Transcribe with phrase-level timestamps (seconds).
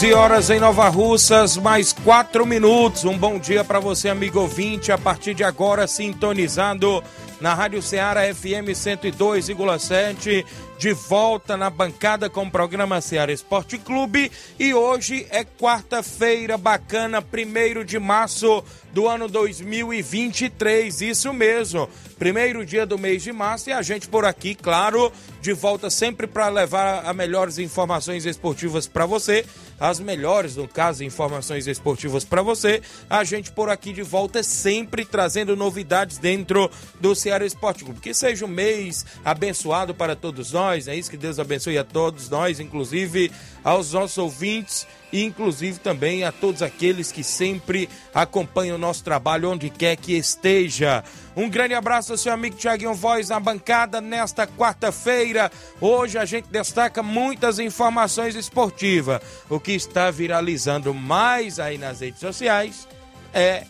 [0.00, 3.04] 11 horas em Nova Russas, mais 4 minutos.
[3.04, 4.90] Um bom dia para você, amigo ouvinte.
[4.90, 7.04] A partir de agora, sintonizado
[7.38, 10.46] na Rádio Ceará FM 102,7
[10.78, 17.20] de volta na bancada com o programa Ceará Esporte Clube e hoje é quarta-feira bacana,
[17.20, 21.88] primeiro de março do ano 2023, isso mesmo,
[22.18, 26.26] primeiro dia do mês de março e a gente por aqui, claro, de volta sempre
[26.26, 29.44] para levar as melhores informações esportivas para você,
[29.78, 35.06] as melhores, no caso, informações esportivas para você, a gente por aqui de volta sempre
[35.06, 40.86] trazendo novidades dentro do Ceará Esporte Clube, que seja um mês abençoado para todos nós.
[40.86, 41.10] É isso?
[41.10, 43.32] Que Deus abençoe a todos nós, inclusive
[43.64, 49.50] aos nossos ouvintes e inclusive também a todos aqueles que sempre acompanham o nosso trabalho
[49.50, 51.02] onde quer que esteja.
[51.36, 55.50] Um grande abraço ao seu amigo Tiaguinho Voz na bancada nesta quarta-feira.
[55.80, 59.20] Hoje a gente destaca muitas informações esportivas.
[59.48, 62.86] O que está viralizando mais aí nas redes sociais
[63.32, 63.64] é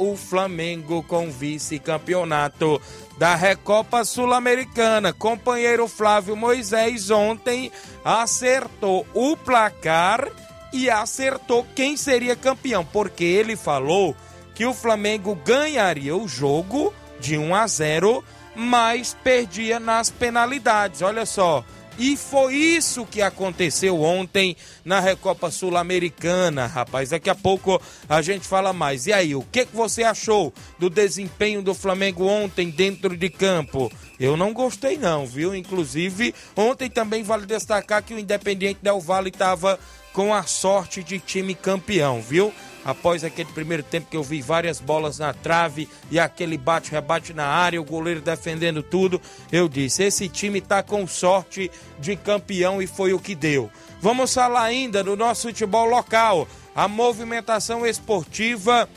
[0.00, 2.80] o Flamengo com vice-campeonato
[3.18, 5.12] da Recopa Sul-Americana.
[5.12, 7.70] Companheiro Flávio Moisés ontem
[8.02, 10.26] acertou o placar
[10.72, 14.16] e acertou quem seria campeão, porque ele falou
[14.54, 18.24] que o Flamengo ganharia o jogo de 1 a 0,
[18.54, 21.02] mas perdia nas penalidades.
[21.02, 21.62] Olha só,
[22.00, 27.10] e foi isso que aconteceu ontem na Recopa Sul-Americana, rapaz.
[27.10, 27.78] Daqui a pouco
[28.08, 29.06] a gente fala mais.
[29.06, 33.92] E aí, o que, você achou do desempenho do Flamengo ontem dentro de campo?
[34.18, 35.54] Eu não gostei não, viu?
[35.54, 39.78] Inclusive, ontem também vale destacar que o Independiente Del Valle estava
[40.14, 42.50] com a sorte de time campeão, viu?
[42.84, 47.46] Após aquele primeiro tempo que eu vi várias bolas na trave e aquele bate-rebate na
[47.46, 49.20] área, o goleiro defendendo tudo,
[49.50, 53.70] eu disse: esse time tá com sorte de campeão e foi o que deu.
[54.00, 58.88] Vamos falar ainda do nosso futebol local, a movimentação esportiva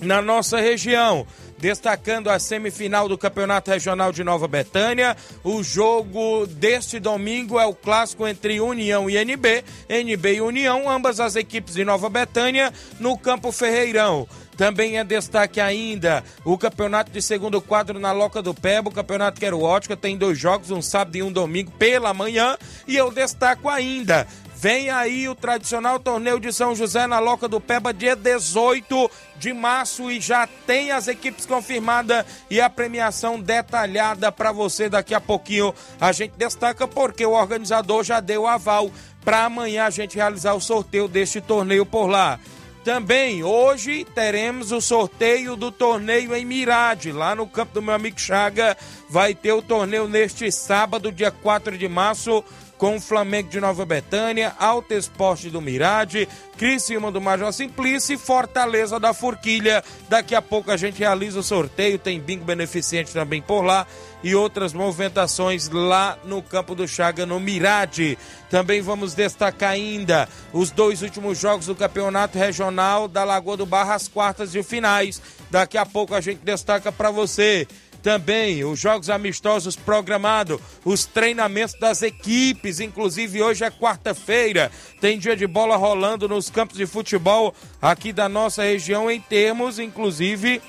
[0.00, 1.26] na nossa região
[1.64, 5.16] destacando a semifinal do Campeonato Regional de Nova Betânia.
[5.42, 11.20] O jogo deste domingo é o clássico entre União e NB, NB e União, ambas
[11.20, 12.70] as equipes de Nova Betânia,
[13.00, 14.28] no Campo Ferreirão.
[14.58, 19.40] Também é destaque ainda o campeonato de segundo quadro na Loca do Pebo, o campeonato
[19.40, 22.56] Quero Ótica, tem dois jogos, um sábado e um domingo pela manhã.
[22.86, 24.26] E eu destaco ainda
[24.64, 29.52] Vem aí o tradicional torneio de São José na Loca do Peba, dia 18 de
[29.52, 35.20] março, e já tem as equipes confirmadas e a premiação detalhada para você daqui a
[35.20, 35.74] pouquinho.
[36.00, 38.90] A gente destaca porque o organizador já deu aval
[39.22, 42.40] para amanhã a gente realizar o sorteio deste torneio por lá.
[42.82, 48.18] Também hoje teremos o sorteio do torneio em Mirade, lá no campo do meu amigo
[48.18, 48.78] Chaga.
[49.10, 52.42] Vai ter o torneio neste sábado, dia 4 de março
[52.84, 56.28] com o Flamengo de Nova Betânia, Alto Esporte do Mirade,
[56.58, 59.82] Criciúma do Major Simplício e Fortaleza da Forquilha.
[60.06, 63.86] Daqui a pouco a gente realiza o sorteio, tem bingo beneficente também por lá
[64.22, 68.18] e outras movimentações lá no Campo do Chaga, no Mirade.
[68.50, 73.94] Também vamos destacar ainda os dois últimos jogos do Campeonato Regional da Lagoa do Barra,
[73.94, 75.22] as quartas e finais.
[75.50, 77.66] Daqui a pouco a gente destaca para você
[78.04, 84.70] também os jogos amistosos programados, os treinamentos das equipes, inclusive hoje é quarta-feira,
[85.00, 89.78] tem dia de bola rolando nos campos de futebol aqui da nossa região em termos,
[89.78, 90.60] inclusive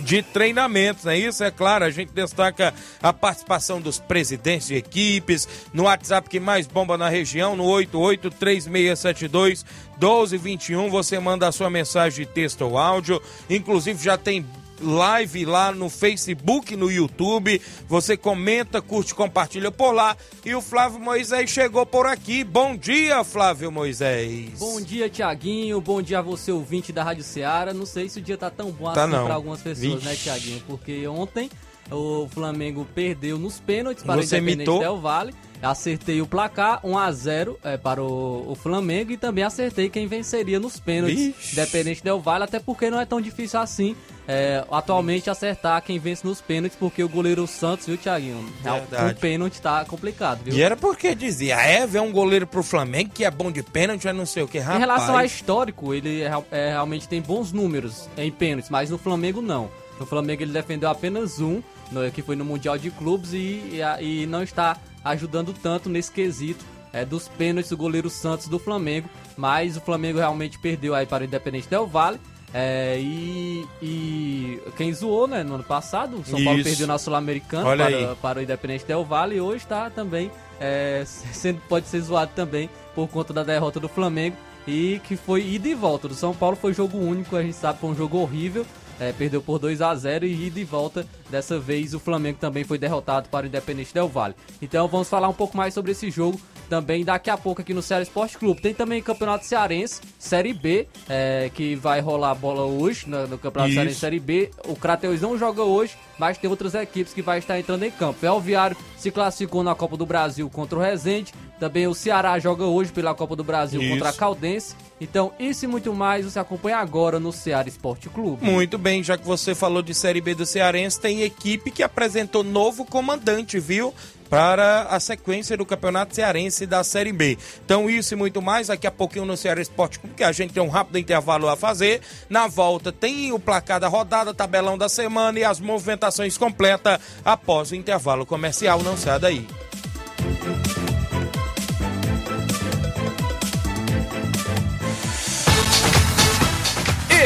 [0.00, 1.44] de treinamentos, é isso?
[1.44, 6.66] É claro, a gente destaca a participação dos presidentes de equipes, no WhatsApp que mais
[6.66, 9.64] bomba na região, no 883672
[10.00, 14.44] 1221, você manda a sua mensagem de texto ou áudio, inclusive já tem
[14.80, 17.60] live lá no Facebook, no YouTube.
[17.88, 20.16] Você comenta, curte, compartilha por lá.
[20.44, 22.42] E o Flávio Moisés chegou por aqui.
[22.44, 24.58] Bom dia, Flávio Moisés.
[24.58, 25.80] Bom dia, Tiaguinho.
[25.80, 27.72] Bom dia a você, ouvinte da Rádio Ceará.
[27.72, 30.06] Não sei se o dia tá tão bom Tá assim para algumas pessoas, Vixe.
[30.06, 30.62] né, Tiaguinho?
[30.66, 31.50] Porque ontem
[31.90, 34.80] o Flamengo perdeu nos pênaltis para Você o Independente imitou?
[34.80, 35.34] Del Valle.
[35.62, 40.06] Acertei o placar 1 a 0 é, para o, o Flamengo e também acertei quem
[40.06, 41.18] venceria nos pênaltis.
[41.18, 41.52] Vixe.
[41.52, 43.94] Independente Del Valle, até porque não é tão difícil assim
[44.32, 48.48] é, atualmente acertar quem vence nos pênaltis, porque o goleiro Santos, viu, Tiaguinho?
[48.62, 49.12] Verdade.
[49.12, 50.54] O pênalti tá complicado, viu?
[50.54, 54.06] E era porque dizia, é, vem um goleiro pro Flamengo que é bom de pênalti,
[54.06, 54.76] é não sei o que, rapaz.
[54.76, 58.98] Em relação a histórico, ele é- é, realmente tem bons números em pênaltis, mas no
[58.98, 59.68] Flamengo não.
[59.98, 61.60] No Flamengo ele defendeu apenas um,
[61.90, 66.12] no- que foi no Mundial de Clubes, e, e, e não está ajudando tanto nesse
[66.12, 69.08] quesito é, dos pênaltis do goleiro Santos do Flamengo.
[69.36, 72.18] Mas o Flamengo realmente perdeu aí para o Independente Del Valle.
[72.52, 76.68] É, e, e quem zoou, né, no ano passado, o São Paulo Isso.
[76.68, 80.30] perdeu na Sul-Americana para, para o Independente Del Valle e hoje está também
[80.60, 84.36] é, sendo, pode ser zoado também por conta da derrota do Flamengo
[84.66, 86.08] e que foi ida e volta.
[86.08, 88.66] Do São Paulo foi jogo único, a gente sabe que foi um jogo horrível.
[89.00, 91.06] É, perdeu por 2 a 0 e ida e volta.
[91.30, 94.34] Dessa vez o Flamengo também foi derrotado para o Independente Del Valle.
[94.60, 97.82] Então vamos falar um pouco mais sobre esse jogo também daqui a pouco aqui no
[97.82, 98.60] Ceará Esporte Clube.
[98.60, 103.36] Tem também Campeonato Cearense, Série B, é, que vai rolar a bola hoje no, no
[103.36, 103.74] Campeonato Isso.
[103.74, 104.50] Cearense Série B.
[104.68, 108.20] O Crateus não joga hoje, mas tem outras equipes que vai estar entrando em campo.
[108.20, 111.32] Ferroviário se classificou na Copa do Brasil contra o Resende.
[111.58, 113.90] Também o Ceará joga hoje pela Copa do Brasil Isso.
[113.90, 114.76] contra a Caldense.
[115.00, 118.44] Então, isso e muito mais você acompanha agora no Ceará Esporte Clube.
[118.44, 122.44] Muito bem, já que você falou de Série B do Cearense, tem equipe que apresentou
[122.44, 123.94] novo comandante, viu?
[124.30, 127.36] Para a sequência do Campeonato Cearense da Série B.
[127.64, 130.54] Então, isso e muito mais, daqui a pouquinho no Ceará Esporte Clube, que a gente
[130.54, 132.00] tem um rápido intervalo a fazer.
[132.28, 137.72] Na volta tem o placar da rodada, tabelão da semana e as movimentações completas após
[137.72, 138.80] o intervalo comercial.
[138.84, 139.46] Não saia daí.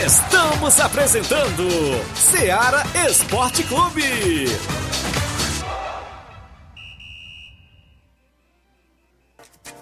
[0.06, 1.68] Estamos apresentando
[2.14, 4.46] Seara Esporte Clube.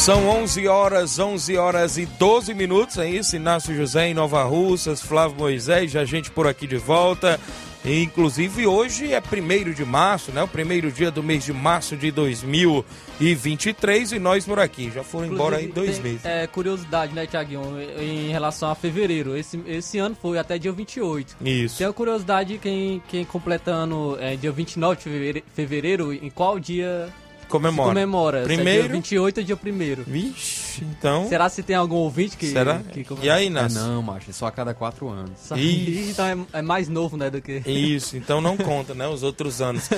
[0.05, 3.35] São 11 horas, 11 horas e 12 minutos, é isso?
[3.35, 7.39] Inácio José em Nova Russas, Flávio Moisés, já gente por aqui de volta.
[7.83, 10.43] E, inclusive hoje é primeiro de março, né?
[10.43, 14.91] O primeiro dia do mês de março de 2023 e nós por aqui.
[14.93, 16.23] Já foram embora aí dois tem, meses.
[16.23, 17.63] É, curiosidade, né, Tiaguinho,
[17.99, 19.35] em relação a fevereiro.
[19.35, 21.35] Esse, esse ano foi até dia 28.
[21.41, 21.79] Isso.
[21.79, 27.11] Tem a curiosidade, quem, quem completa ano é dia 29 de fevereiro em qual dia
[27.49, 27.87] Comemora.
[27.89, 28.39] se comemora?
[28.41, 28.79] Se Primeiro.
[28.79, 30.65] É dia 28 ou dia 1 Vixe.
[30.75, 31.27] Ixi, então.
[31.29, 32.47] Será se tem algum ouvinte que.
[32.47, 32.79] Será?
[32.79, 33.79] que- E aí, É, Inácio?
[33.79, 35.31] não, macho, é só a cada quatro anos.
[35.37, 36.09] Só- Ih.
[36.15, 37.61] Então é, é mais novo, né, do que.
[37.65, 39.07] Isso, então não conta, né?
[39.07, 39.89] Os outros anos.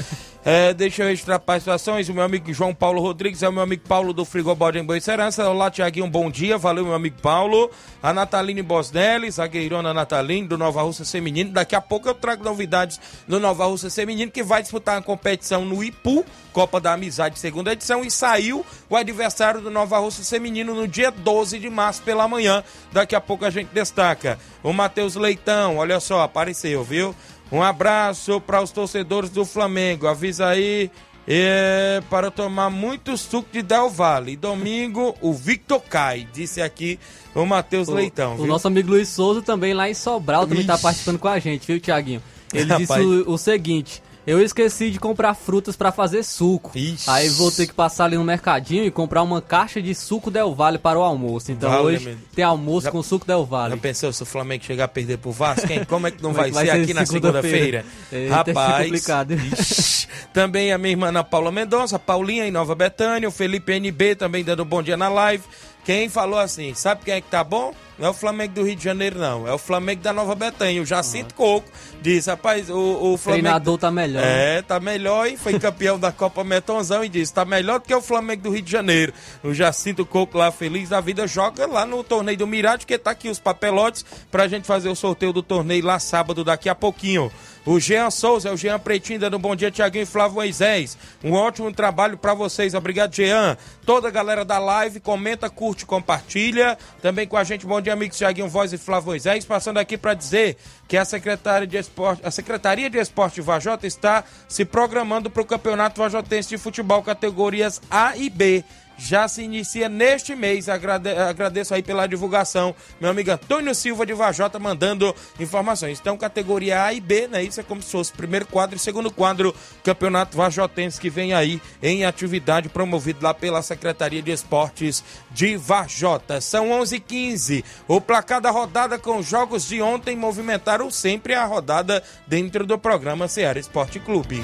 [0.45, 2.07] É, deixa eu registrar participações.
[2.09, 4.99] O meu amigo João Paulo Rodrigues é o meu amigo Paulo do Frigobode em Boa
[4.99, 5.49] Serança.
[5.49, 6.57] Olá, Tiaguinho, um bom dia.
[6.57, 7.69] Valeu, meu amigo Paulo.
[8.01, 11.51] A Nataline Bosnelli, zagueirona Nataline, do Nova Russa Feminino.
[11.51, 15.65] Daqui a pouco eu trago novidades do Nova Russa Feminino, que vai disputar uma competição
[15.65, 16.23] no Ipu,
[16.53, 21.11] Copa da Amizade, segunda edição, e saiu o adversário do Nova Russa Feminino no dia
[21.11, 22.63] 12 de março pela manhã.
[22.91, 24.39] Daqui a pouco a gente destaca.
[24.63, 27.15] O Matheus Leitão, olha só, apareceu, viu?
[27.51, 30.07] Um abraço para os torcedores do Flamengo.
[30.07, 30.91] Avisa aí
[31.27, 34.33] é, para tomar muito suco de Del Valle.
[34.33, 36.97] E domingo, o Victor Cai, disse aqui
[37.35, 38.33] o Matheus Leitão.
[38.33, 38.47] O viu?
[38.47, 40.83] nosso amigo Luiz Souza também lá em Sobral também tá Ixi.
[40.83, 42.21] participando com a gente, viu, Tiaguinho?
[42.53, 43.05] Ele disse Rapaz.
[43.05, 46.77] o, o seguinte: eu esqueci de comprar frutas pra fazer suco.
[46.77, 47.09] Ixi.
[47.09, 50.53] Aí vou ter que passar ali no mercadinho e comprar uma caixa de suco Del
[50.53, 51.49] Valle para o almoço.
[51.49, 53.77] Então Vale, hoje tem almoço Já- com suco Del Já Valle.
[53.77, 55.85] pensou se o Flamengo chegar a perder pro Vasco, hein?
[55.87, 57.85] Como é que não é vai, vai ser ser aqui na segunda-feira?
[58.11, 63.31] Eita, isso é também a minha irmã Ana Paula Mendonça, Paulinha em Nova Betânia, o
[63.31, 65.43] Felipe NB também dando um bom dia na live.
[65.85, 67.73] Quem falou assim, sabe quem é que tá bom?
[67.97, 69.47] Não é o Flamengo do Rio de Janeiro, não.
[69.47, 70.81] É o Flamengo da Nova Betânia.
[70.81, 71.67] O Jacinto Coco
[72.01, 73.43] disse, rapaz, o, o O Flamengo...
[73.43, 74.21] treinador tá melhor.
[74.21, 74.57] né?
[74.57, 77.95] É, tá melhor e foi campeão da Copa Metonzão e disse, tá melhor do que
[77.95, 79.13] o Flamengo do Rio de Janeiro.
[79.43, 83.11] O Jacinto Coco lá, feliz da vida, joga lá no torneio do Mirade, que tá
[83.11, 87.31] aqui os papelotes pra gente fazer o sorteio do torneio lá sábado, daqui a pouquinho.
[87.65, 90.97] O Jean Souza, é o Jean Pretinho, dando um bom dia, Tiaguinho e Flávio Moisés.
[91.21, 93.57] Um ótimo trabalho pra vocês, obrigado, Jean.
[93.85, 96.77] Toda a galera da live, comenta, curte, compartilha.
[97.01, 99.45] Também com a gente, bom dia, amigos Tiaguinho Voz e Flávio Moisés.
[99.45, 104.23] Passando aqui pra dizer que a Secretaria de Esporte, a Secretaria de Esporte Vajota está
[104.47, 108.63] se programando para o Campeonato Vajotense de Futebol categorias A e B.
[108.97, 110.67] Já se inicia neste mês.
[110.67, 112.75] Agrade- agradeço aí pela divulgação.
[112.99, 115.99] Meu amigo Antônio Silva de Vajota mandando informações.
[115.99, 117.43] Então, categoria A e B, né?
[117.43, 119.53] Isso é como se fosse primeiro quadro e segundo quadro.
[119.83, 126.41] Campeonato Vajotense que vem aí em atividade promovido lá pela Secretaria de Esportes de Vajota.
[126.41, 127.63] São 11h15.
[127.87, 132.77] O placar da rodada com os jogos de ontem movimentaram sempre a rodada dentro do
[132.79, 134.43] programa Ceará Esporte Clube.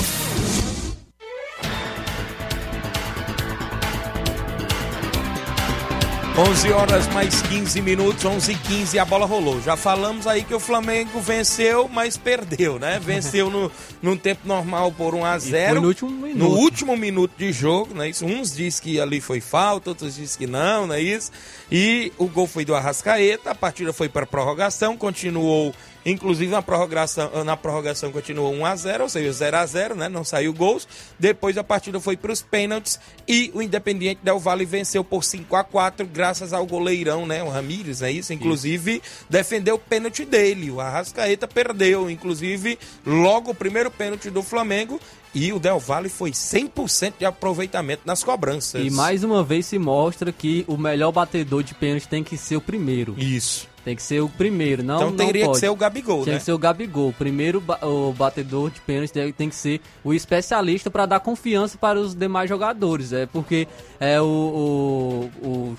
[6.37, 9.61] 11 horas mais 15 minutos, 11 e 15 a bola rolou.
[9.61, 12.99] Já falamos aí que o Flamengo venceu, mas perdeu, né?
[13.03, 13.69] Venceu no,
[14.01, 16.37] num tempo normal por 1 a 0 foi no último minuto.
[16.37, 18.09] No último minuto de jogo, né?
[18.09, 21.31] Isso, uns dizem que ali foi falta, outros dizem que não, não é isso?
[21.69, 27.43] E o gol foi do Arrascaeta, a partida foi para prorrogação, continuou Inclusive na prorrogação,
[27.43, 30.09] na prorrogação continuou 1 a 0, ou seja, 0 a 0, né?
[30.09, 30.87] Não saiu gols.
[31.19, 35.55] Depois a partida foi para os pênaltis e o Independiente Del Valle venceu por 5
[35.55, 37.43] a 4 graças ao goleirão, né?
[37.43, 38.33] O Ramírez, é isso?
[38.33, 40.71] Inclusive defendeu o pênalti dele.
[40.71, 44.99] O Arrascaeta perdeu, inclusive logo o primeiro pênalti do Flamengo
[45.33, 48.85] e o Del Valle foi 100% de aproveitamento nas cobranças.
[48.85, 52.57] E mais uma vez se mostra que o melhor batedor de pênalti tem que ser
[52.57, 53.15] o primeiro.
[53.17, 53.70] Isso.
[53.83, 55.55] Tem que ser o primeiro, não Então não teria pode.
[55.55, 56.39] que ser o Gabigol, Tem né?
[56.39, 57.09] que ser o Gabigol.
[57.09, 61.79] O primeiro ba- o batedor de pênalti tem que ser o especialista para dar confiança
[61.79, 63.11] para os demais jogadores.
[63.11, 63.67] É porque
[63.99, 65.77] é, o, o, o,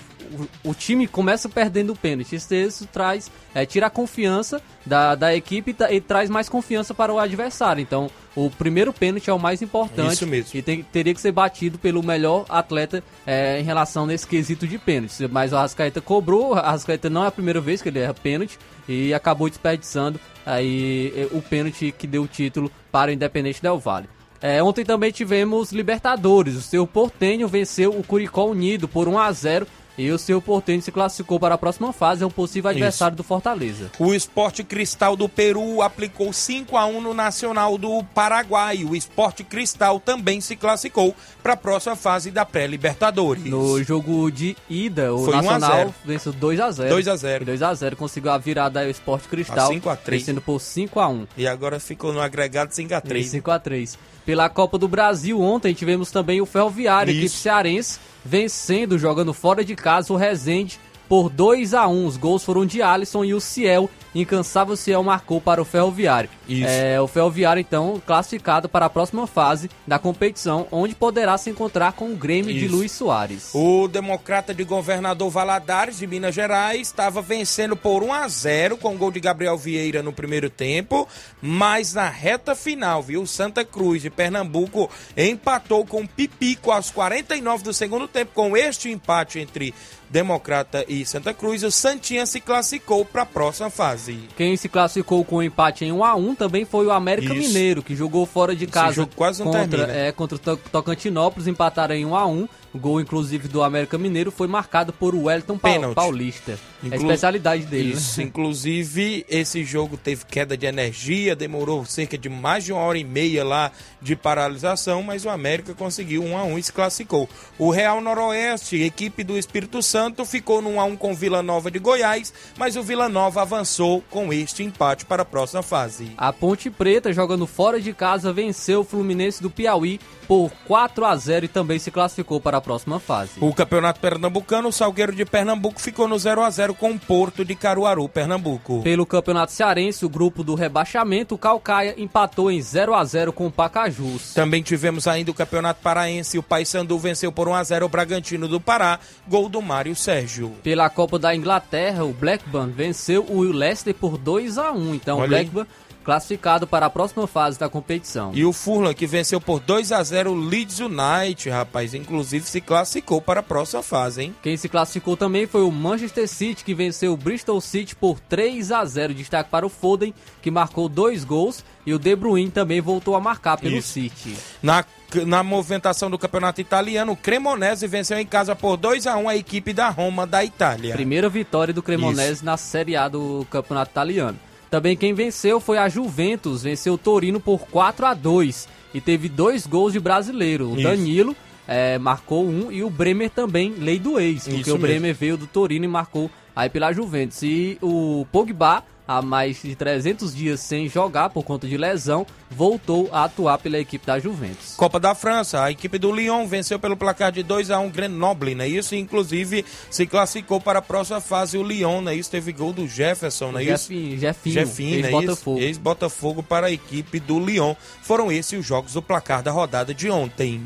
[0.65, 2.35] o- o time começa perdendo o pênalti.
[2.35, 6.49] Isso, isso traz, é, tira a confiança da, da equipe e, tra- e traz mais
[6.49, 7.81] confiança para o adversário.
[7.81, 10.13] Então, o primeiro pênalti é o mais importante.
[10.13, 10.51] Isso mesmo.
[10.57, 14.77] E tem- teria que ser batido pelo melhor atleta é, em relação nesse quesito de
[14.77, 15.27] pênalti.
[15.29, 18.57] Mas o Arrascaeta cobrou, o Arrascaeta não é a primeira vez que ele erra pênalti
[18.87, 23.79] e acabou desperdiçando aí eh, o pênalti que deu o título para o Independente Del
[23.79, 24.09] Valle.
[24.41, 26.55] É, ontem também tivemos Libertadores.
[26.57, 29.65] O seu Portenho venceu o Curicó Unido por 1 a 0
[29.97, 33.23] e o seu Portenho se classificou para a próxima fase, é um possível adversário do
[33.23, 33.91] Fortaleza.
[33.99, 38.83] O Esporte Cristal do Peru aplicou 5 a 1 no Nacional do Paraguai.
[38.83, 43.43] O Esporte Cristal também se classificou para a próxima fase da pré-Libertadores.
[43.45, 45.95] No jogo de ida, o Foi 1 a Nacional 0.
[46.05, 47.45] venceu 2 a 0 2 a 0.
[47.45, 50.21] 2 a 0 conseguiu a virada aí o Esporte Cristal, A 5 a 3.
[50.21, 53.27] vencendo por 5 a 1 E agora ficou no agregado 5 a 3.
[53.27, 57.19] 5 a 3 Pela Copa do Brasil, ontem tivemos também o Ferroviário, Isso.
[57.25, 60.79] equipe cearense, vencendo, jogando fora de casa o Resende
[61.13, 63.87] por 2 a 1 Os gols foram de Alisson e o Ciel.
[64.15, 66.27] Incansável Ciel marcou para o Ferroviário.
[66.47, 66.67] Isso.
[66.67, 71.93] É, o Ferroviário, então, classificado para a próxima fase da competição, onde poderá se encontrar
[71.93, 72.75] com o Grêmio de Isso.
[72.75, 73.51] Luiz Soares.
[73.53, 78.95] O democrata de governador Valadares, de Minas Gerais, estava vencendo por 1 a 0 com
[78.95, 81.07] o gol de Gabriel Vieira no primeiro tempo,
[81.41, 83.25] mas na reta final, viu?
[83.25, 88.31] Santa Cruz de Pernambuco empatou com Pipico aos 49 do segundo tempo.
[88.33, 89.73] Com este empate entre
[90.13, 94.19] Democrata e Santa Cruz, o Santinha se classificou para a próxima fase.
[94.37, 97.47] Quem se classificou com o empate em 1 a 1 também foi o América Isso.
[97.47, 99.91] Mineiro, que jogou fora de casa quase não contra, termina.
[99.99, 103.97] é, contra o To- Tocantinópolis, empataram em 1 a 1 O gol, inclusive, do América
[103.97, 105.93] Mineiro foi marcado por Wellington Pênalti.
[105.95, 106.53] Paulista.
[106.53, 107.89] É a Inclu- especialidade dele.
[107.93, 107.99] né?
[107.99, 112.97] Isso, inclusive esse jogo teve queda de energia, demorou cerca de mais de uma hora
[112.97, 117.29] e meia lá de paralisação, mas o América conseguiu 1 a 1 e se classificou.
[117.57, 121.41] O Real Noroeste, equipe do Espírito Santo, ficou no 1 a 1 com o Vila
[121.43, 126.11] Nova de Goiás, mas o Vila Nova avançou com este empate para a próxima fase.
[126.17, 131.15] A Ponte Preta, jogando fora de casa, venceu o Fluminense do Piauí por 4 a
[131.15, 133.33] 0 e também se classificou para a próxima fase.
[133.39, 137.43] O Campeonato Pernambucano, o Salgueiro de Pernambuco ficou no 0 a 0 com o Porto
[137.43, 138.81] de Caruaru, Pernambuco.
[138.81, 143.47] Pelo Campeonato Cearense, o grupo do rebaixamento, o Calcaia empatou em 0 a 0 com
[143.47, 144.33] o Pacajus.
[144.33, 148.47] Também tivemos ainda o Campeonato Paraense, o Paysandu venceu por 1 a 0 o Bragantino
[148.47, 150.51] do Pará, gol do Mário Sérgio.
[150.63, 155.31] Pela Copa da Inglaterra, o Blackburn venceu o Leicester por 2 a 1 Então, Olha
[155.53, 155.67] o aí.
[156.03, 158.31] Classificado para a próxima fase da competição.
[158.33, 161.93] E o Furlan, que venceu por 2 a 0 o Leeds United, rapaz.
[161.93, 164.35] Inclusive se classificou para a próxima fase, hein?
[164.41, 168.71] Quem se classificou também foi o Manchester City, que venceu o Bristol City por 3
[168.71, 172.81] a 0 Destaque para o Foden, que marcou dois gols, e o De Bruyne também
[172.81, 173.93] voltou a marcar pelo Isso.
[173.93, 174.35] City.
[174.61, 174.85] Na,
[175.25, 179.35] na movimentação do campeonato italiano, o Cremonese venceu em casa por 2 a 1 a
[179.35, 180.95] equipe da Roma da Itália.
[180.95, 184.39] Primeira vitória do Cremonese na Série A do Campeonato Italiano.
[184.73, 189.29] Também quem venceu foi a Juventus, venceu o Torino por 4 a 2 e teve
[189.29, 190.67] dois gols de brasileiro.
[190.67, 190.81] O Isso.
[190.81, 191.35] Danilo
[191.67, 194.87] eh, marcou um e o Bremer também, lei do ex, porque Isso o mesmo.
[194.87, 197.43] Bremer veio do Torino e marcou aí pela Juventus.
[197.43, 203.09] E o Pogba, há mais de 300 dias sem jogar por conta de lesão, voltou
[203.11, 204.75] a atuar pela equipe da Juventus.
[204.75, 208.55] Copa da França, a equipe do Lyon venceu pelo placar de 2 a 1 Grenoble,
[208.55, 208.67] né?
[208.67, 212.15] Isso, inclusive, se classificou para a próxima fase o Lyon, né?
[212.15, 213.63] Isso teve gol do Jefferson, né?
[213.63, 213.93] Isso.
[213.93, 215.07] Jefinho, Jefinho, Jefinho, né?
[215.07, 215.57] ex-Botafogo.
[215.59, 217.75] Isso, Ex-Botafogo para a equipe do Lyon.
[218.01, 220.65] Foram esses os jogos do placar da rodada de ontem.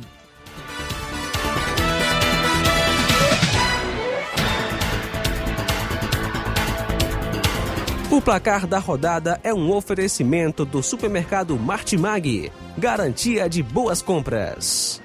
[8.10, 12.50] O placar da rodada é um oferecimento do supermercado Martimag.
[12.78, 15.02] Garantia de boas compras.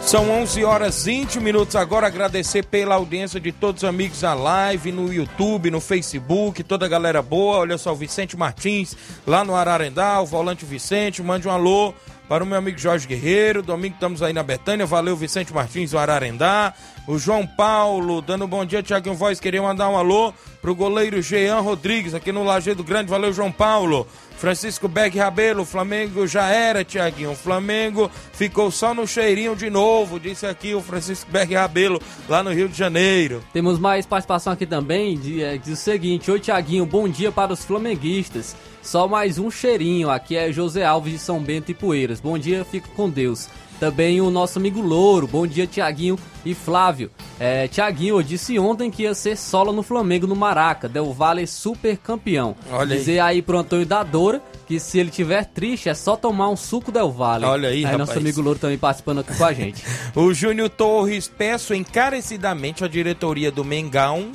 [0.00, 2.06] São 11 horas 20 minutos agora.
[2.06, 6.88] Agradecer pela audiência de todos os amigos da live, no YouTube, no Facebook, toda a
[6.88, 7.58] galera boa.
[7.58, 8.96] Olha só, o Vicente Martins,
[9.26, 11.92] lá no Ararendá, o volante Vicente, mande um alô
[12.32, 13.62] para o meu amigo Jorge Guerreiro.
[13.62, 14.86] Domingo estamos aí na Betânia.
[14.86, 16.72] Valeu, Vicente Martins, do Ararendá.
[17.06, 19.38] O João Paulo, dando um bom dia, Tiaguinho Voz.
[19.38, 23.10] Queria mandar um alô pro goleiro Jean Rodrigues, aqui no Lajeado Grande.
[23.10, 24.08] Valeu, João Paulo.
[24.38, 27.32] Francisco Beck Rabelo, o Flamengo já era, Tiaguinho.
[27.32, 32.42] O Flamengo ficou só no cheirinho de novo, disse aqui o Francisco Beck Rabelo, lá
[32.42, 33.44] no Rio de Janeiro.
[33.52, 37.62] Temos mais participação aqui também, é, diz o seguinte, Oi Tiaguinho, bom dia para os
[37.62, 38.56] flamenguistas.
[38.82, 42.20] Só mais um cheirinho, aqui é José Alves de São Bento e Poeiras.
[42.20, 43.48] Bom dia, fico com Deus.
[43.78, 47.10] Também o nosso amigo Louro, bom dia Tiaguinho e Flávio.
[47.38, 51.44] É, Tiaguinho, eu disse ontem que ia ser solo no Flamengo no Maraca, Del Valle
[51.48, 52.54] super campeão.
[52.70, 52.98] Olha aí.
[53.00, 56.56] Dizer aí pro Antônio da Dora que se ele tiver triste é só tomar um
[56.56, 57.44] suco Del Valle.
[57.44, 58.18] Olha aí, Aí nosso rapaz.
[58.18, 59.82] amigo Louro também participando aqui com a gente.
[60.14, 64.30] O Júnior Torres, peço encarecidamente à diretoria do Mengão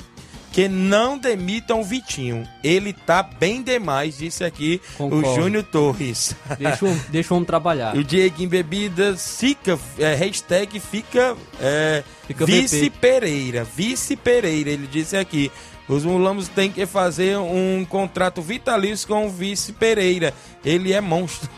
[0.52, 2.46] que não demitam o Vitinho.
[2.62, 5.28] Ele tá bem demais, disse aqui Concordo.
[5.28, 6.34] o Júnior Torres.
[6.58, 7.96] Deixa deixa o homem trabalhar.
[7.96, 12.90] O Diego em Bebidas fica, é, hashtag fica, é, Fica Vice VP.
[13.00, 15.50] Pereira, Vice Pereira, ele disse aqui.
[15.88, 20.34] Os mulamos têm que fazer um contrato vitalício com o Vice Pereira.
[20.62, 21.48] Ele é monstro.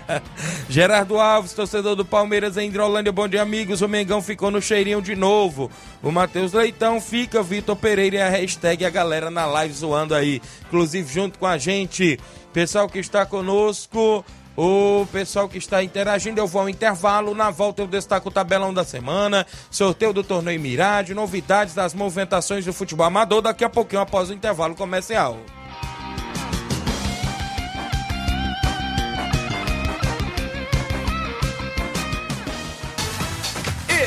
[0.66, 3.12] Gerardo Alves, torcedor do Palmeiras em Hidrolândia.
[3.12, 3.82] Bom dia, amigos.
[3.82, 5.70] O Mengão ficou no cheirinho de novo.
[6.02, 10.40] O Matheus Leitão fica, Vitor Pereira e a hashtag a galera na live zoando aí.
[10.66, 12.18] Inclusive junto com a gente.
[12.54, 14.24] Pessoal que está conosco.
[14.56, 17.34] O pessoal que está interagindo, eu vou ao intervalo.
[17.34, 22.64] Na volta eu destaco o tabelão da semana, sorteio do torneio Mirade, novidades das movimentações
[22.64, 23.42] do futebol amador.
[23.42, 25.36] Daqui a pouquinho, após o intervalo comercial.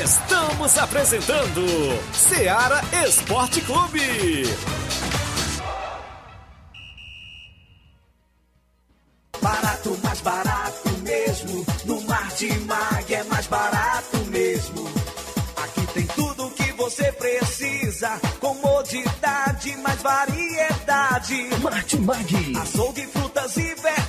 [0.03, 1.63] Estamos apresentando
[2.12, 4.43] Seara Esporte Clube.
[19.84, 21.49] Mais variedade.
[21.62, 22.58] Martimag.
[22.60, 24.09] Açougue, frutas e verduras.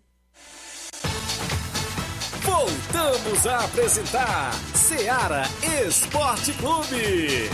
[2.43, 5.43] Voltamos a apresentar Seara
[5.87, 7.49] Esporte Clube.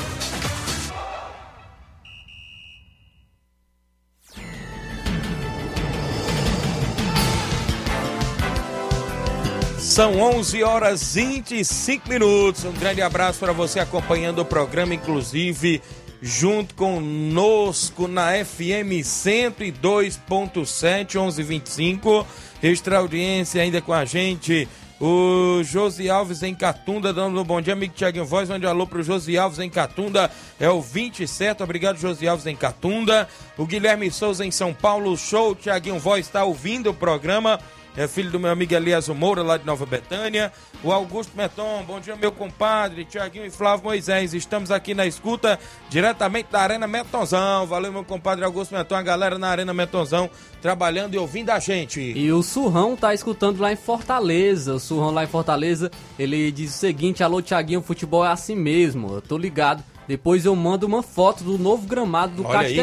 [9.87, 12.65] São 11 horas 25 minutos.
[12.65, 15.81] Um grande abraço para você acompanhando o programa, inclusive
[16.21, 22.27] junto conosco na FM 102.7, 1125.
[22.63, 24.69] Extra audiência ainda com a gente.
[25.01, 28.87] O Josi Alves em Catunda, dando um bom dia, amigo Tiaguinho Voz, mande um alô
[28.87, 33.29] pro Josi Alves em Catunda, é o 27, obrigado Josi Alves em Catunda.
[33.59, 37.61] O Guilherme Souza em São Paulo, show, Tiaguinho Voz está ouvindo o programa,
[37.97, 40.53] é filho do meu amigo Elias Moura, lá de Nova Betânia.
[40.85, 44.35] O Augusto Meton, bom dia, meu compadre, Tiaguinho e Flávio Moisés.
[44.35, 47.67] Estamos aqui na escuta, diretamente da Arena Metonzão.
[47.67, 50.29] Valeu, meu compadre Augusto Meton, a galera na Arena Metonzão,
[50.61, 52.01] trabalhando e ouvindo a gente.
[52.01, 54.75] E o Surrão tá escutando lá em Fortaleza.
[54.75, 59.15] O Surrão lá em Fortaleza, ele diz o seguinte: Alô, Tiaguinho, futebol é assim mesmo.
[59.15, 59.83] Eu tô ligado.
[60.07, 62.77] Depois eu mando uma foto do novo gramado do Olha aí.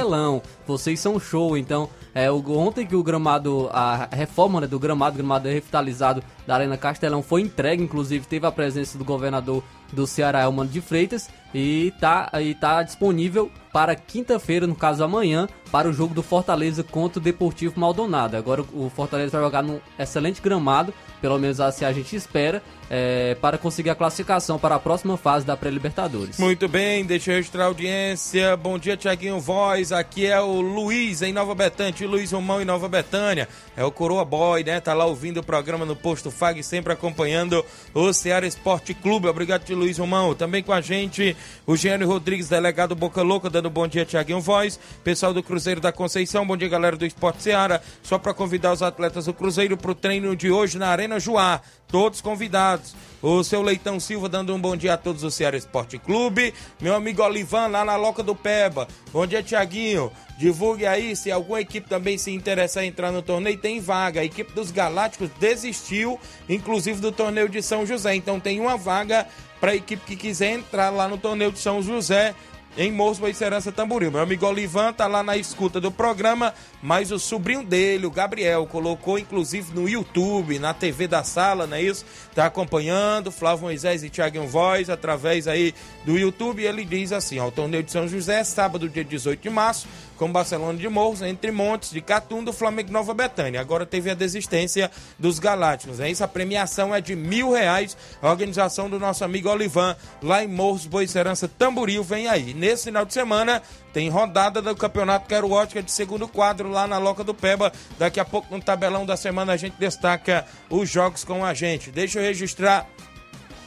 [0.65, 1.89] Vocês são show, então.
[2.15, 6.77] É, o- ontem que o gramado, a reforma né, do gramado, gramado revitalizado da Arena
[6.77, 11.93] Castelão foi entregue, inclusive teve a presença do governador do Ceará, Elmano de Freitas, e
[11.99, 17.19] tá, e tá disponível para quinta-feira, no caso amanhã, para o jogo do Fortaleza contra
[17.19, 18.35] o Deportivo Maldonado.
[18.37, 23.35] Agora o Fortaleza vai jogar num excelente gramado, pelo menos assim a gente espera, é,
[23.35, 26.37] para conseguir a classificação para a próxima fase da pré-Libertadores.
[26.37, 28.55] Muito bem, deixa eu registrar a audiência.
[28.57, 29.91] Bom dia, Tiaguinho Voz.
[29.91, 33.47] Aqui é o Luiz em Nova Betânia, Luiz Romão em Nova Betânia.
[33.75, 34.79] É o Coroa Boy, né?
[34.79, 37.63] Tá lá ouvindo o programa no Posto Fag, sempre acompanhando
[37.93, 39.27] o Ceará Esporte Clube.
[39.27, 40.33] Obrigado, tio Luiz Romão.
[40.33, 41.35] Também com a gente,
[41.65, 44.79] o Gênio Rodrigues, delegado Boca Louca, dando bom dia, Tiaguinho Voz.
[45.03, 47.81] Pessoal do Cruzeiro da Conceição, bom dia, galera do Esporte Ceará.
[48.01, 51.61] Só para convidar os atletas do Cruzeiro pro treino de hoje na Arena Joá.
[51.87, 52.95] Todos convidados.
[53.25, 56.53] O seu Leitão Silva dando um bom dia a todos do Ceará Esporte Clube.
[56.81, 58.85] Meu amigo Olivan lá na Loca do Peba.
[59.13, 60.11] Bom dia, Tiaguinho.
[60.37, 64.19] Divulgue aí se alguma equipe também se interessar em entrar no torneio, tem vaga.
[64.19, 68.13] A equipe dos Galácticos desistiu, inclusive do torneio de São José.
[68.13, 69.25] Então tem uma vaga
[69.57, 72.35] para a equipe que quiser entrar lá no torneio de São José.
[72.77, 74.11] em Morros Boicerança Tamboril.
[74.11, 78.67] Meu amigo Olivan tá lá na escuta do programa, mas o sobrinho dele, o Gabriel,
[78.67, 82.05] colocou inclusive no YouTube, na TV da sala, não é isso?
[82.35, 87.39] Tá acompanhando, Flávio Moisés e Thiago Voz, através aí do YouTube, e ele diz assim,
[87.39, 91.21] ó, o torneio de São José, sábado, dia 18 de março, com Barcelona de Morros,
[91.21, 93.61] entre Montes de Catum, do Flamengo Nova Betânia.
[93.61, 96.23] Agora teve a desistência dos Galácticos, é isso?
[96.23, 100.85] A premiação é de mil reais, a organização do nosso amigo Olivan, lá em Morros,
[100.85, 102.53] Boicerança, Tamboril, vem aí.
[102.53, 103.61] Nesse final de semana,
[103.93, 107.71] tem rodada do Campeonato Quero Ótica de segundo quadro lá na Loca do Peba.
[107.99, 111.91] Daqui a pouco no tabelão da semana a gente destaca os jogos com a gente.
[111.91, 112.87] Deixa eu registrar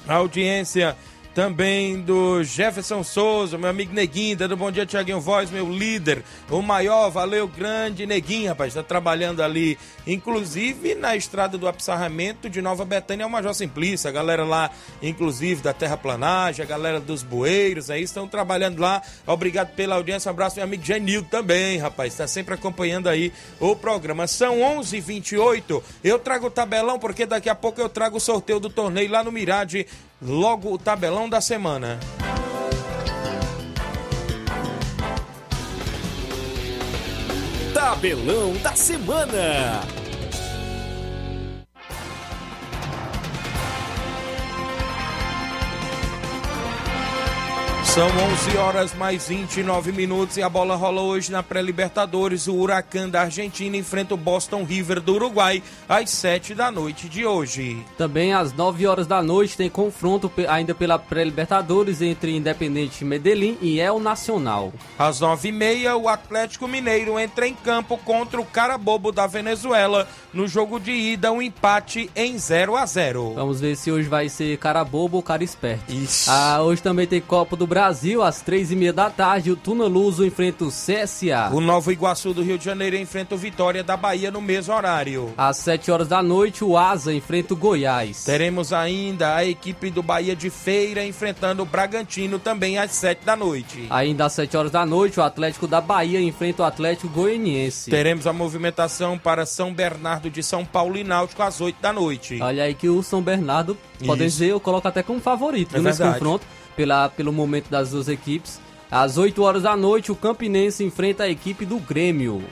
[0.07, 0.97] a audiência
[1.37, 6.63] também do Jefferson Souza, meu amigo Neguinho, dando bom dia, Tiaguinho Voz, meu líder, o
[6.63, 12.87] maior, valeu, grande Neguinho, rapaz, está trabalhando ali, inclusive na estrada do Apsarramento de Nova
[12.87, 14.71] Betânia, é o Major Simplício, a galera lá,
[15.03, 20.33] inclusive da Terraplanagem, a galera dos Bueiros, aí estão trabalhando lá, obrigado pela audiência, um
[20.33, 25.07] abraço, meu amigo Genildo também, rapaz, está sempre acompanhando aí o programa, são 11 h
[25.07, 29.11] 28 eu trago o tabelão, porque daqui a pouco eu trago o sorteio do torneio
[29.11, 29.87] lá no Mirade,
[30.21, 31.99] logo o tabelão da semana.
[37.75, 40.06] Tabelão da semana.
[47.97, 52.47] São 11 horas mais 29 minutos e a bola rola hoje na pré-Libertadores.
[52.47, 57.25] O Huracan da Argentina enfrenta o Boston River do Uruguai às 7 da noite de
[57.25, 57.83] hoje.
[57.97, 63.81] Também às 9 horas da noite tem confronto ainda pela pré-Libertadores entre Independente Medellín e
[63.81, 64.75] El Nacional.
[64.99, 70.79] Às 9h30, o Atlético Mineiro entra em campo contra o Carabobo da Venezuela no jogo
[70.79, 74.85] de ida, um empate em 0 a 0 Vamos ver se hoje vai ser cara
[74.85, 75.87] bobo ou cara esperto.
[76.29, 79.51] Ah, hoje também tem Copa do Brasil, às 3h30 da tarde.
[79.51, 81.51] O Tuna Luso enfrenta o CSA.
[81.53, 85.33] O Nova Iguaçu do Rio de Janeiro enfrenta o Vitória da Bahia no mesmo horário.
[85.37, 88.25] Às 7 horas da noite, o Asa enfrenta o Goiás.
[88.25, 93.37] Teremos ainda a equipe do Bahia de Feira enfrentando o Bragantino também às 7 da
[93.37, 93.87] noite.
[93.91, 97.91] Ainda às 7 horas da noite, o Atlético da Bahia enfrenta o Atlético Goianiense.
[97.91, 102.41] Teremos a movimentação para São Bernardo de São Paulo e Náutico às 8 da noite.
[102.41, 106.03] Olha aí que o São Bernardo, podem dizer, eu coloco até como favorito É nesse
[106.03, 106.47] confronto,
[106.77, 108.61] pela, pelo momento das duas equipes.
[108.91, 112.45] Às 8 horas da noite, o Campinense enfrenta a equipe do Grêmio.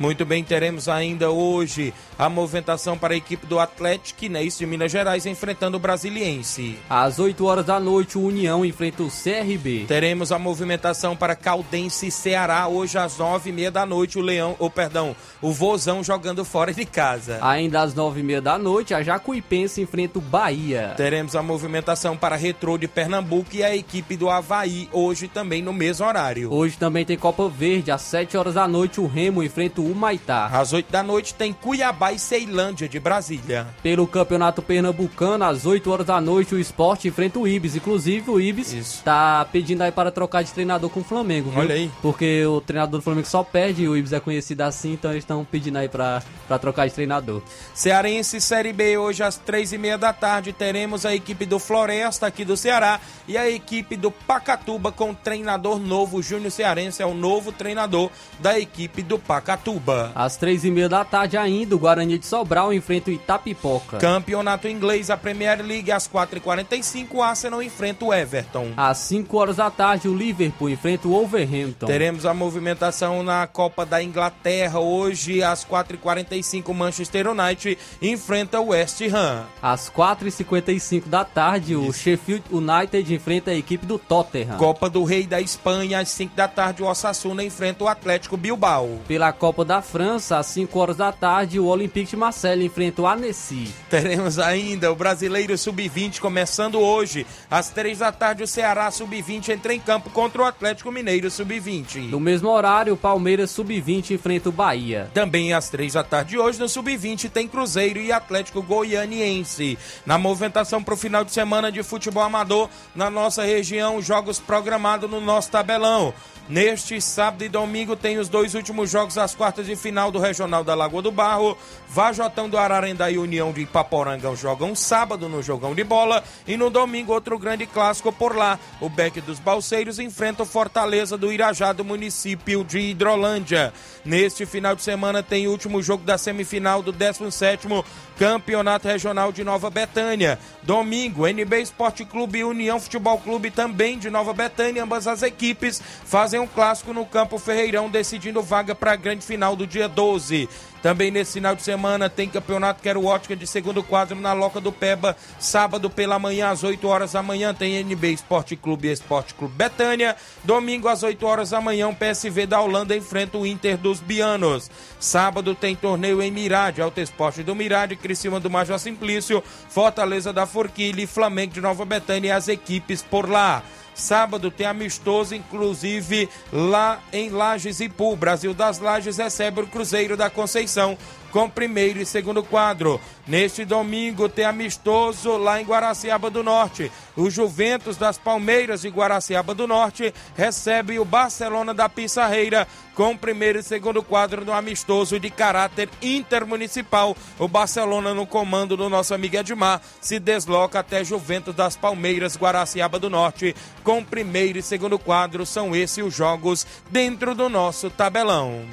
[0.00, 4.90] Muito bem, teremos ainda hoje a movimentação para a equipe do Atlético Inês de Minas
[4.90, 6.78] Gerais enfrentando o Brasiliense.
[6.88, 9.84] Às 8 horas da noite, o União enfrenta o CRB.
[9.86, 14.18] Teremos a movimentação para Caldense e Ceará hoje às nove e meia da noite.
[14.18, 17.38] O Leão, ou perdão, o Vozão jogando fora de casa.
[17.42, 20.94] Ainda às 9 e meia da noite, a Jacuipense enfrenta o Bahia.
[20.96, 25.74] Teremos a movimentação para Retrô de Pernambuco e a equipe do Havaí hoje também no
[25.74, 26.50] mesmo horário.
[26.50, 30.46] Hoje também tem Copa Verde, às 7 horas da noite, o Remo enfrenta o Humaitá.
[30.46, 33.66] Às 8 da noite tem Cuiabá e Ceilândia de Brasília.
[33.82, 37.76] Pelo Campeonato Pernambucano, às 8 horas da noite, o Esporte enfrenta o Ibis.
[37.76, 39.02] Inclusive, o Ibis Isso.
[39.04, 41.60] tá pedindo aí para trocar de treinador com o Flamengo, viu?
[41.60, 41.90] Olha aí.
[42.02, 45.24] Porque o treinador do Flamengo só perde e o Ibis é conhecido assim, então eles
[45.24, 46.22] estão pedindo aí para
[46.60, 47.42] trocar de treinador.
[47.74, 52.26] Cearense Série B hoje às três e meia da tarde teremos a equipe do Floresta
[52.26, 57.02] aqui do Ceará e a equipe do Pacatuba com o treinador novo, o Júnior Cearense
[57.02, 59.79] é o novo treinador da equipe do Pacatuba.
[60.14, 63.98] Às 3 e meia da tarde ainda, o Guarani de Sobral enfrenta o Itapipoca.
[63.98, 68.72] Campeonato inglês, a Premier League às 4h45, o Arsenal enfrenta o Everton.
[68.76, 71.86] Às 5 horas da tarde, o Liverpool enfrenta o Wolverhampton.
[71.86, 79.00] Teremos a movimentação na Copa da Inglaterra hoje às 4h45, Manchester United enfrenta o West
[79.02, 79.44] Ham.
[79.62, 84.56] Às 4h55 da tarde, o Sheffield United enfrenta a equipe do Tottenham.
[84.56, 89.00] Copa do Rei da Espanha às 5 da tarde, o Osasuna enfrenta o Atlético Bilbao.
[89.06, 93.06] Pela Copa da França, às 5 horas da tarde, o Olympique de Marseille enfrenta o
[93.06, 93.72] Annecy.
[93.88, 97.24] Teremos ainda o Brasileiro Sub-20 começando hoje.
[97.48, 102.10] Às 3 da tarde, o Ceará Sub-20 entra em campo contra o Atlético Mineiro Sub-20.
[102.10, 105.08] No mesmo horário, o Palmeiras Sub-20 enfrenta o Bahia.
[105.14, 109.78] Também às 3 da tarde de hoje, no Sub-20, tem Cruzeiro e Atlético Goianiense.
[110.04, 115.08] Na movimentação para o final de semana de futebol amador, na nossa região, jogos programados
[115.08, 116.12] no nosso tabelão.
[116.50, 120.64] Neste sábado e domingo tem os dois últimos jogos das quartas de final do Regional
[120.64, 121.56] da Lagoa do Barro.
[121.88, 126.24] Vajotão do Ararendá e União de Ipaporanga jogam sábado no jogão de bola.
[126.48, 128.58] E no domingo outro grande clássico por lá.
[128.80, 133.72] O Beck dos Balseiros enfrenta o Fortaleza do Irajá do município de Hidrolândia.
[134.04, 137.84] Neste final de semana tem o último jogo da semifinal do 17º
[138.18, 140.36] Campeonato Regional de Nova Betânia.
[140.64, 144.82] Domingo, NB Esporte Clube e União Futebol Clube também de Nova Betânia.
[144.82, 149.54] Ambas as equipes fazem um clássico no Campo Ferreirão, decidindo vaga para a grande final
[149.54, 150.48] do dia 12.
[150.82, 154.72] Também nesse final de semana tem campeonato Quero Ótica de segundo quadro na Loca do
[154.72, 155.16] Peba.
[155.38, 159.54] Sábado pela manhã, às 8 horas da manhã, tem NB Esporte Clube e Esporte Clube
[159.54, 160.16] Betânia.
[160.42, 164.70] Domingo, às 8 horas da manhã, o PSV da Holanda enfrenta o Inter dos Bianos.
[164.98, 170.46] Sábado tem torneio em Mirade, Alto Esporte do Mirade, Criciúma do Major Simplício, Fortaleza da
[170.46, 173.62] Forquilha e Flamengo de Nova Betânia e as equipes por lá.
[173.94, 178.16] Sábado tem amistoso, inclusive lá em Lages e Pool.
[178.16, 180.96] Brasil das Lages recebe o Cruzeiro da Conceição
[181.30, 183.00] com primeiro e segundo quadro.
[183.26, 186.90] Neste domingo tem amistoso lá em Guaraciaba do Norte.
[187.16, 193.58] O Juventus das Palmeiras de Guaraciaba do Norte recebe o Barcelona da Pissarreira com primeiro
[193.58, 197.16] e segundo quadro no amistoso de caráter intermunicipal.
[197.38, 202.98] O Barcelona, no comando do nosso amigo Edmar, se desloca até Juventus das Palmeiras, Guaraciaba
[202.98, 205.46] do Norte, com primeiro e segundo quadro.
[205.46, 208.64] São esses os jogos dentro do nosso tabelão.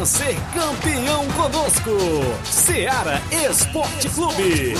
[0.00, 1.90] Venha ser campeão conosco.
[2.44, 4.74] Seara Esporte Clube.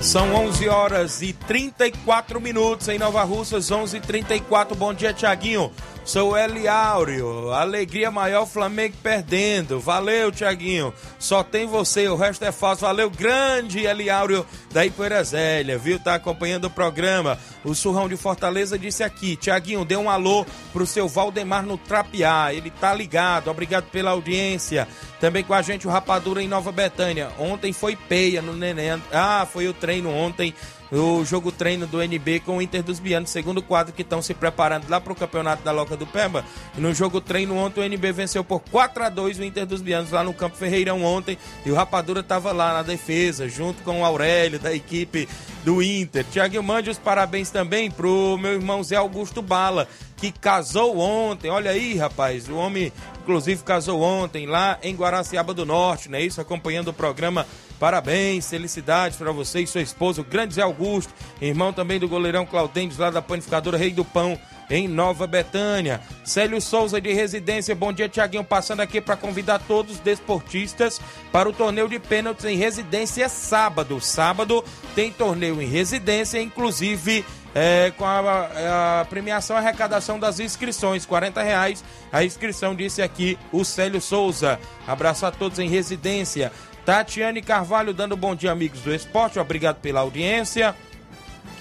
[0.00, 5.70] São 11 horas e 34 minutos em Nova Russas, 11 h 34 Bom dia, Tiaguinho.
[6.08, 7.52] Sou Eli Áureo.
[7.52, 9.78] Alegria maior, Flamengo perdendo.
[9.78, 10.90] Valeu, Tiaguinho.
[11.18, 12.80] Só tem você, o resto é falso.
[12.80, 15.98] Valeu, grande Eli Áureo da Ipoeira Zélia, viu?
[15.98, 17.38] Tá acompanhando o programa.
[17.62, 22.54] O Surrão de Fortaleza disse aqui: Tiaguinho, dê um alô pro seu Valdemar no Trapiá.
[22.54, 23.50] Ele tá ligado.
[23.50, 24.88] Obrigado pela audiência.
[25.20, 27.28] Também com a gente o Rapadura em Nova Betânia.
[27.38, 29.02] Ontem foi peia no Neném.
[29.12, 30.54] Ah, foi o treino ontem
[30.90, 34.32] o jogo treino do NB com o Inter dos Bianos, segundo quadro que estão se
[34.32, 36.44] preparando lá para o campeonato da Loca do Pemba.
[36.76, 39.82] E no jogo treino ontem o NB venceu por 4 a 2 o Inter dos
[39.82, 44.00] Bianos lá no Campo Ferreirão ontem e o Rapadura estava lá na defesa, junto com
[44.00, 45.28] o Aurélio da equipe
[45.64, 46.24] do Inter.
[46.30, 51.50] Tiago, mande os parabéns também pro meu irmão Zé Augusto Bala, que casou ontem.
[51.50, 52.92] Olha aí, rapaz, o homem
[53.28, 56.40] inclusive casou ontem lá em Guaraciaba do Norte, não é isso?
[56.40, 57.46] Acompanhando o programa
[57.78, 62.44] Parabéns, felicidades para você e sua esposa, o grande Zé Augusto, irmão também do goleirão
[62.44, 64.36] Claudentes, lá da panificadora Rei do Pão,
[64.68, 66.00] em Nova Betânia.
[66.24, 71.48] Célio Souza de Residência, bom dia, Tiaguinho, passando aqui para convidar todos os desportistas para
[71.48, 74.00] o torneio de pênaltis em residência sábado.
[74.00, 74.64] Sábado
[74.94, 81.84] tem torneio em residência, inclusive é, com a, a, premiação arrecadação das inscrições, 40 reais
[82.12, 84.58] a inscrição, disse aqui o Célio Souza.
[84.86, 86.52] Abraço a todos em residência.
[86.84, 89.38] Tatiane Carvalho dando bom dia, amigos do esporte.
[89.38, 90.74] Obrigado pela audiência.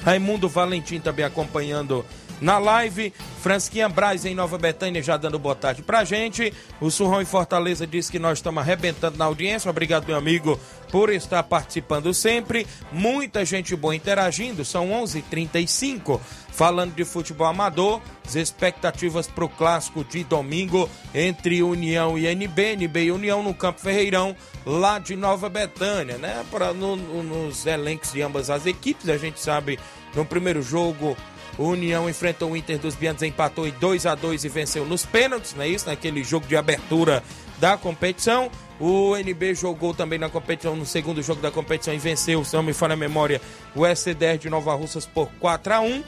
[0.03, 2.05] Raimundo Valentim também acompanhando
[2.41, 3.13] na live.
[3.41, 6.53] Fransquinha Braz em Nova Betânia já dando boa tarde pra gente.
[6.81, 9.69] O Surrão em Fortaleza diz que nós estamos arrebentando na audiência.
[9.69, 10.59] Obrigado, meu amigo,
[10.91, 12.67] por estar participando sempre.
[12.91, 14.65] Muita gente boa interagindo.
[14.65, 16.21] São 11:35 h 35
[16.57, 22.75] Falando de futebol amador, as expectativas para o clássico de domingo entre União e NB,
[22.77, 26.43] NB e União no Campo Ferreirão, lá de Nova Betânia, né?
[26.49, 29.77] Pra, no, no, nos elencos de ambas as equipes, a gente sabe
[30.15, 31.15] no primeiro jogo
[31.57, 35.05] o União enfrentou o Inter dos Bianos, empatou em 2 a 2 e venceu nos
[35.05, 35.87] pênaltis, não é isso?
[35.87, 37.23] Naquele jogo de abertura
[37.59, 38.51] da competição.
[38.79, 42.61] O NB jogou também na competição, no segundo jogo da competição, e venceu, se não
[42.61, 43.41] me falha a memória,
[43.75, 46.03] o SCDR de Nova Russas por 4 a 1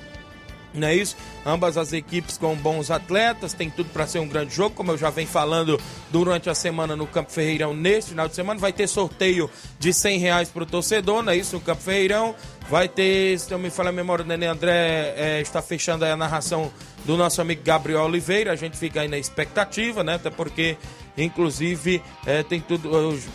[0.74, 1.16] não é isso?
[1.46, 4.98] Ambas as equipes com bons atletas, tem tudo para ser um grande jogo, como eu
[4.98, 5.80] já venho falando
[6.10, 7.74] durante a semana no Campo Ferreirão.
[7.74, 11.38] Neste final de semana vai ter sorteio de 100 reais para o torcedor, não é
[11.38, 11.56] isso?
[11.56, 12.36] No Campo Ferreirão.
[12.70, 16.16] Vai ter, se eu me falar a memória, o Nenê André é, está fechando a
[16.16, 16.72] narração
[17.04, 18.52] do nosso amigo Gabriel Oliveira.
[18.52, 20.16] A gente fica aí na expectativa, né?
[20.16, 20.78] Até porque
[21.18, 22.90] Inclusive, é, tem tudo,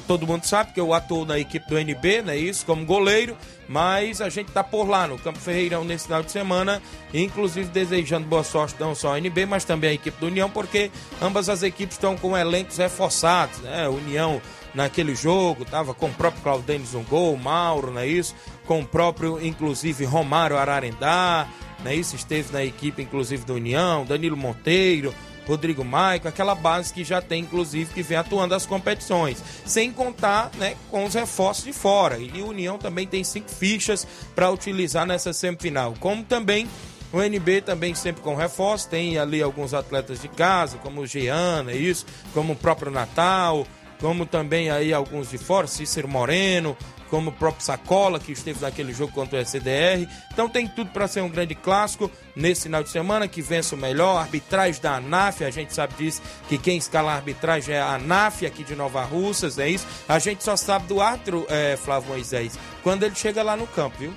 [0.07, 2.37] todo mundo sabe que eu atuo na equipe do NB, né?
[2.37, 3.37] Isso, como goleiro.
[3.69, 6.83] Mas a gente tá por lá no Campo Ferreirão nesse final de semana,
[7.13, 10.91] inclusive desejando boa sorte não só ao NB, mas também à equipe do União, porque
[11.21, 13.89] ambas as equipes estão com elencos reforçados, né?
[13.89, 14.41] União
[14.75, 18.35] naquele jogo, tava com o próprio Claudênis no gol, Mauro, não é isso?
[18.67, 21.47] Com o próprio, inclusive, Romário Ararendá,
[21.83, 22.17] não é isso?
[22.17, 25.15] Esteve na equipe, inclusive, do União, Danilo Monteiro,
[25.47, 29.43] Rodrigo Maico, aquela base que já tem, inclusive, que vem atuando as competições.
[29.65, 32.19] Sem contar né, com os reforços de fora.
[32.19, 35.95] E o União também tem cinco fichas para utilizar nessa semifinal.
[36.01, 36.69] Como também
[37.13, 41.65] o NB também sempre com reforço, tem ali alguns atletas de casa, como o Jean,
[41.69, 43.65] é isso, como o próprio Natal,
[44.01, 46.77] como também aí alguns de fora, Cícero Moreno,
[47.15, 50.05] como o próprio Sacola, que esteve naquele jogo contra o SDR.
[50.33, 53.79] Então tem tudo para ser um grande clássico nesse final de semana, que vença o
[53.79, 54.17] melhor.
[54.17, 58.45] Arbitragem da ANAF, a gente sabe disso, que quem escala a arbitragem é a ANAF
[58.45, 59.87] aqui de Nova Russas, é isso?
[60.09, 63.97] A gente só sabe do árbitro, é, Flávio Moisés, quando ele chega lá no campo,
[63.97, 64.13] viu?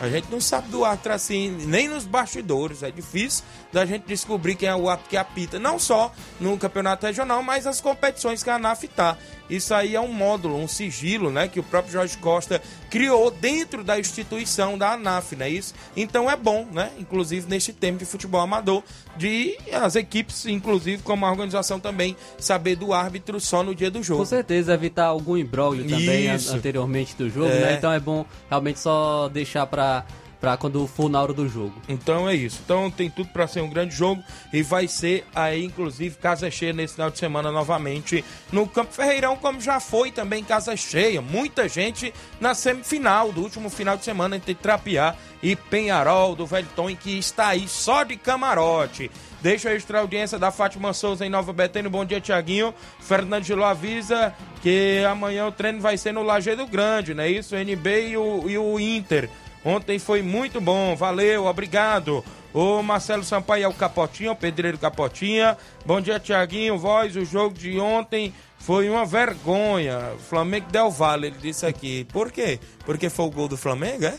[0.00, 2.84] A gente não sabe do árbitro assim, nem nos bastidores.
[2.84, 7.06] É difícil da gente descobrir quem é o árbitro que apita, não só no campeonato
[7.06, 9.16] regional, mas as competições que a ANAF está.
[9.50, 12.60] Isso aí é um módulo, um sigilo, né, que o próprio Jorge Costa
[12.90, 15.74] criou dentro da instituição da ANAF, né, isso?
[15.96, 18.82] Então é bom, né, inclusive neste tempo de futebol amador,
[19.16, 24.02] de as equipes, inclusive como a organização também, saber do árbitro só no dia do
[24.02, 24.20] jogo.
[24.20, 26.54] Com certeza, evitar algum imbróglio também Isso.
[26.54, 27.60] anteriormente do jogo, É.
[27.60, 27.74] né?
[27.74, 30.04] Então é bom realmente só deixar pra,
[30.40, 31.74] pra quando for na hora do jogo.
[31.88, 32.60] Então é isso.
[32.64, 34.22] Então tem tudo para ser um grande jogo
[34.52, 39.36] e vai ser aí, inclusive, casa cheia nesse final de semana novamente no Campo Ferreirão,
[39.36, 41.20] como já foi também casa cheia.
[41.20, 46.68] Muita gente na semifinal do último final de semana entre Trapiá e Penharol do Velho
[46.74, 49.10] Tom, que está aí só de camarote.
[49.40, 51.88] Deixa registrar a audiência da Fátima Souza em Nova Betânia.
[51.88, 52.74] Bom dia, Tiaguinho.
[52.98, 57.54] Fernando Giló avisa que amanhã o treino vai ser no Lajeado Grande, não é isso?
[57.54, 59.30] O NB e o, e o Inter.
[59.64, 62.24] Ontem foi muito bom, valeu, obrigado.
[62.54, 65.56] O Marcelo Sampaio é o Capotinha, o Pedreiro Capotinha.
[65.84, 66.78] Bom dia, Tiaguinho.
[66.78, 70.12] Voz, o jogo de ontem foi uma vergonha.
[70.28, 72.04] Flamengo Del Valle, ele disse aqui.
[72.04, 72.58] Por quê?
[72.86, 74.16] Porque foi o gol do Flamengo, é?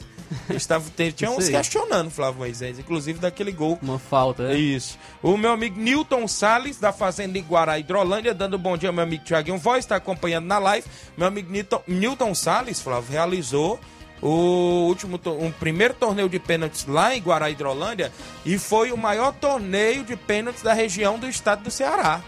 [0.52, 0.84] Estava,
[1.16, 3.80] tinha uns questionando, Flávio Moisés, inclusive daquele gol.
[3.82, 4.56] Uma falta, né?
[4.56, 4.98] Isso.
[5.24, 9.24] O meu amigo Newton Salles, da Fazenda Iguará, Hidrolândia, dando bom dia ao meu amigo
[9.24, 10.88] Tiaguinho Voz, está acompanhando na live.
[11.18, 13.80] Meu amigo Newton, Newton Salles, Flávio, realizou
[14.22, 18.12] o último, um primeiro torneio de pênaltis lá em Guará, Hidrolândia,
[18.46, 22.22] e foi o maior torneio de pênaltis da região do estado do Ceará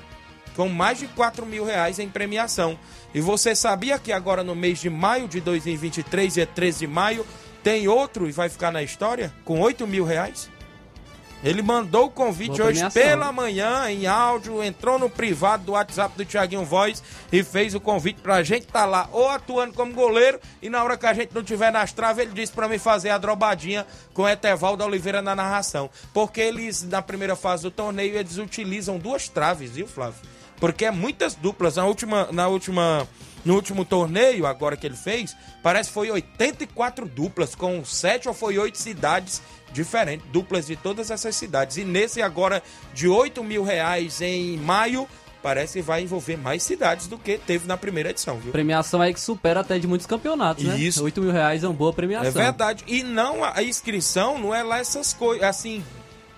[0.55, 2.77] com mais de 4 mil reais em premiação.
[3.13, 7.25] E você sabia que agora no mês de maio de 2023, dia 13 de maio,
[7.63, 10.49] tem outro e vai ficar na história com 8 mil reais?
[11.43, 16.15] Ele mandou o convite Boa hoje pela manhã, em áudio, entrou no privado do WhatsApp
[16.15, 20.39] do Tiaguinho Voz e fez o convite pra gente estar lá, ou atuando como goleiro,
[20.61, 23.09] e na hora que a gente não tiver nas traves, ele disse pra mim fazer
[23.09, 25.89] a drobadinha com Etevaldo Oliveira na narração.
[26.13, 30.21] Porque eles, na primeira fase do torneio, eles utilizam duas traves, viu, Flávio?
[30.59, 31.75] Porque é muitas duplas.
[31.75, 33.07] Na última, na última,
[33.43, 38.33] no último torneio, agora que ele fez, parece que foi 84 duplas, com sete ou
[38.35, 39.41] foi oito cidades
[39.73, 41.77] diferentes, duplas de todas essas cidades.
[41.77, 42.61] E nesse agora
[42.93, 45.07] de 8 mil reais em maio,
[45.41, 48.51] parece que vai envolver mais cidades do que teve na primeira edição, viu?
[48.51, 50.77] Premiação aí que supera até de muitos campeonatos, né?
[50.77, 51.03] Isso.
[51.03, 52.27] 8 mil reais é uma boa premiação.
[52.27, 52.83] É verdade.
[52.87, 55.83] E não, a inscrição não é lá essas coisas, assim,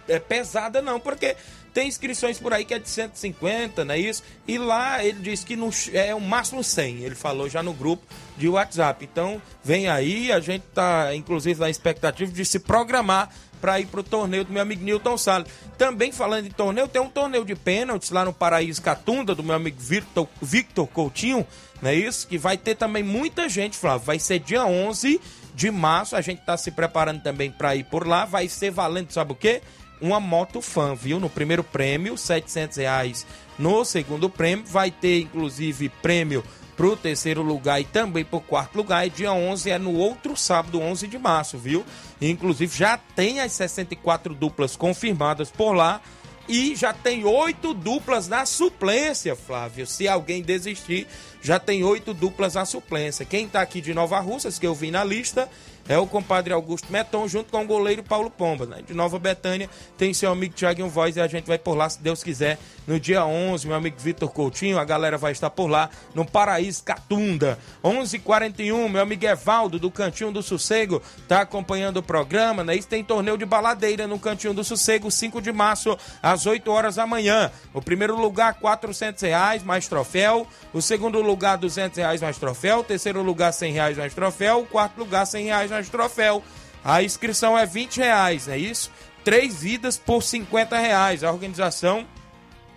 [0.07, 1.35] é pesada não, porque
[1.73, 4.23] tem inscrições por aí que é de 150, não é isso?
[4.47, 8.03] E lá ele diz que no, é o máximo 100, ele falou já no grupo
[8.37, 9.03] de WhatsApp.
[9.11, 13.29] Então, vem aí, a gente tá, inclusive, na expectativa de se programar
[13.59, 15.47] para ir pro torneio do meu amigo Newton Salles.
[15.77, 19.55] Também falando em torneio, tem um torneio de pênaltis lá no Paraíso Catunda, do meu
[19.55, 21.47] amigo Victor, Victor Coutinho,
[21.81, 22.27] não é isso?
[22.27, 24.05] Que vai ter também muita gente, Flávio.
[24.05, 25.19] Vai ser dia 11
[25.55, 28.25] de março, a gente tá se preparando também para ir por lá.
[28.25, 29.61] Vai ser valendo, sabe o quê?
[30.03, 31.17] Uma moto fã, viu?
[31.17, 33.25] No primeiro prêmio, 700 reais.
[33.57, 36.43] No segundo prêmio, vai ter inclusive prêmio
[36.75, 39.07] pro terceiro lugar e também pro quarto lugar.
[39.07, 41.85] E dia 11 é no outro sábado, 11 de março, viu?
[42.19, 46.01] Inclusive já tem as 64 duplas confirmadas por lá.
[46.49, 49.87] E já tem oito duplas na suplência, Flávio.
[49.87, 51.07] Se alguém desistir,
[51.41, 53.25] já tem oito duplas na suplência.
[53.25, 55.49] Quem tá aqui de Nova Russas, que eu vi na lista,
[55.87, 58.81] é o compadre Augusto Meton, junto com o goleiro Paulo Pomba, né?
[58.85, 62.01] De Nova Betânia tem seu amigo Thiaguinho Voz e a gente vai por lá, se
[62.01, 62.57] Deus quiser,
[62.87, 66.83] no dia 11, meu amigo Vitor Coutinho, a galera vai estar por lá, no Paraíso
[66.83, 67.57] Catunda.
[67.83, 72.75] 11:41 h 41 meu amigo Evaldo, do Cantinho do Sossego, tá acompanhando o programa, né?
[72.75, 76.95] Isso tem torneio de baladeira no Cantinho do Sossego, 5 de março, às 8 horas
[76.95, 77.51] da manhã.
[77.73, 80.47] O primeiro lugar, 400 reais, mais troféu.
[80.73, 82.79] O segundo lugar, 200 reais, mais troféu.
[82.79, 84.61] O terceiro lugar, 100 reais, mais troféu.
[84.61, 86.43] O quarto lugar, 100 reais, mais troféu.
[86.83, 88.91] A inscrição é 20 reais, é isso?
[89.23, 91.23] Três vidas por 50 reais.
[91.23, 92.05] A organização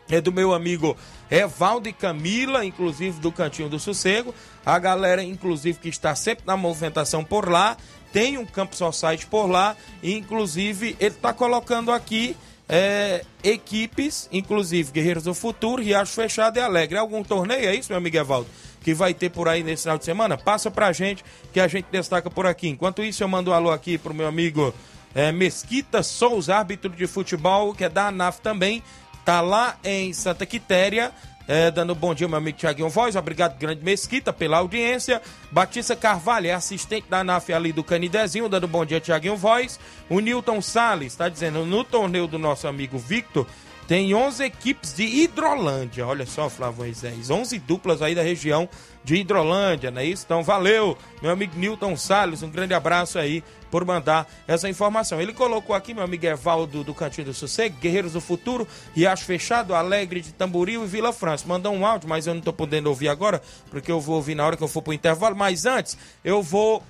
[0.08, 0.96] é do meu amigo
[1.30, 4.34] Evaldo e Camila, inclusive do Cantinho do Sossego.
[4.64, 7.76] A galera, inclusive, que está sempre na movimentação por lá.
[8.12, 9.76] Tem um Campo Society por lá.
[10.02, 12.36] E, inclusive, ele está colocando aqui
[12.68, 16.98] é, equipes, inclusive Guerreiros do Futuro, Riacho Fechado e Alegre.
[16.98, 18.48] Algum torneio, é isso, meu amigo Evaldo?
[18.86, 20.38] Que vai ter por aí nesse final de semana?
[20.38, 22.68] Passa pra gente que a gente destaca por aqui.
[22.68, 24.72] Enquanto isso, eu mando um alô aqui pro meu amigo
[25.12, 28.84] é, Mesquita Souza, árbitro de futebol, que é da ANAF também.
[29.24, 31.10] Tá lá em Santa Quitéria.
[31.48, 33.16] É, dando bom dia, meu amigo Tiaguinho Voz.
[33.16, 35.20] Obrigado, Grande Mesquita, pela audiência.
[35.50, 39.80] Batista Carvalho é assistente da ANAF ali do Canidezinho, dando bom dia, Tiaguinho Voz.
[40.08, 43.48] O Newton Salles está dizendo: no torneio do nosso amigo Victor,
[43.86, 46.06] tem 11 equipes de Hidrolândia.
[46.06, 47.30] Olha só, Flávio Moisés.
[47.30, 48.68] 11 duplas aí da região
[49.04, 50.24] de Hidrolândia, não é isso?
[50.26, 52.42] Então, valeu, meu amigo Newton Salles.
[52.42, 55.20] Um grande abraço aí por mandar essa informação.
[55.20, 59.72] Ele colocou aqui, meu amigo Evaldo do Cantinho do Sossego, Guerreiros do Futuro, Riacho Fechado,
[59.72, 61.46] Alegre de Tamboril e Vila França.
[61.46, 64.44] Mandou um áudio, mas eu não estou podendo ouvir agora, porque eu vou ouvir na
[64.44, 65.36] hora que eu for pro intervalo.
[65.36, 66.82] Mas antes, eu vou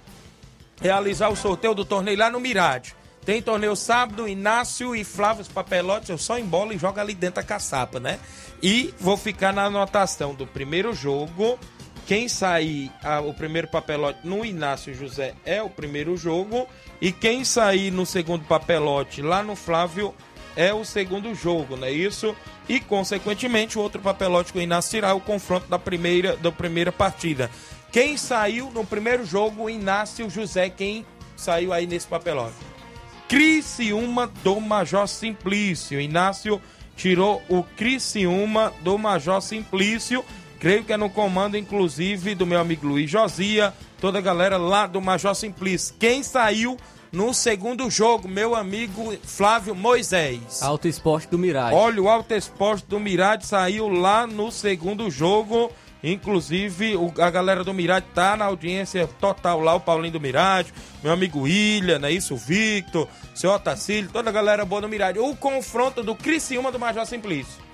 [0.80, 2.94] realizar o sorteio do torneio lá no Mirade.
[3.26, 7.42] Tem torneio sábado, Inácio e Flávio Papelotes, eu só embola e joga ali dentro a
[7.42, 8.20] caçapa, né?
[8.62, 11.58] E vou ficar na anotação do primeiro jogo.
[12.06, 16.68] Quem sair a, o primeiro papelote no Inácio José é o primeiro jogo.
[17.00, 20.14] E quem sair no segundo papelote lá no Flávio
[20.54, 22.32] é o segundo jogo, não é isso?
[22.68, 26.52] E, consequentemente, o outro papelote que o Inácio tirar é o confronto da primeira, da
[26.52, 27.50] primeira partida.
[27.90, 31.04] Quem saiu no primeiro jogo, Inácio José, quem
[31.36, 32.75] saiu aí nesse papelote?
[33.28, 36.00] Criciúma do Major Simplício.
[36.00, 36.60] Inácio
[36.96, 40.24] tirou o Criciúma do Major Simplício.
[40.60, 44.86] Creio que é no comando, inclusive, do meu amigo Luiz Josia, toda a galera lá
[44.86, 45.94] do Major Simplício.
[45.98, 46.76] Quem saiu
[47.12, 50.62] no segundo jogo, meu amigo Flávio Moisés.
[50.62, 51.74] Alto Esporte do Mirade.
[51.74, 55.70] Olha, o Alto Esporte do Mirade saiu lá no segundo jogo.
[56.12, 60.72] Inclusive, o- a galera do Mirade tá na audiência total lá, o Paulinho do Mirade,
[61.02, 61.44] meu amigo
[61.98, 62.34] não é isso?
[62.34, 65.18] O Victor, seu Otacílio, toda a galera boa do Mirade.
[65.18, 67.66] O confronto do Criciúma do Major Simplício.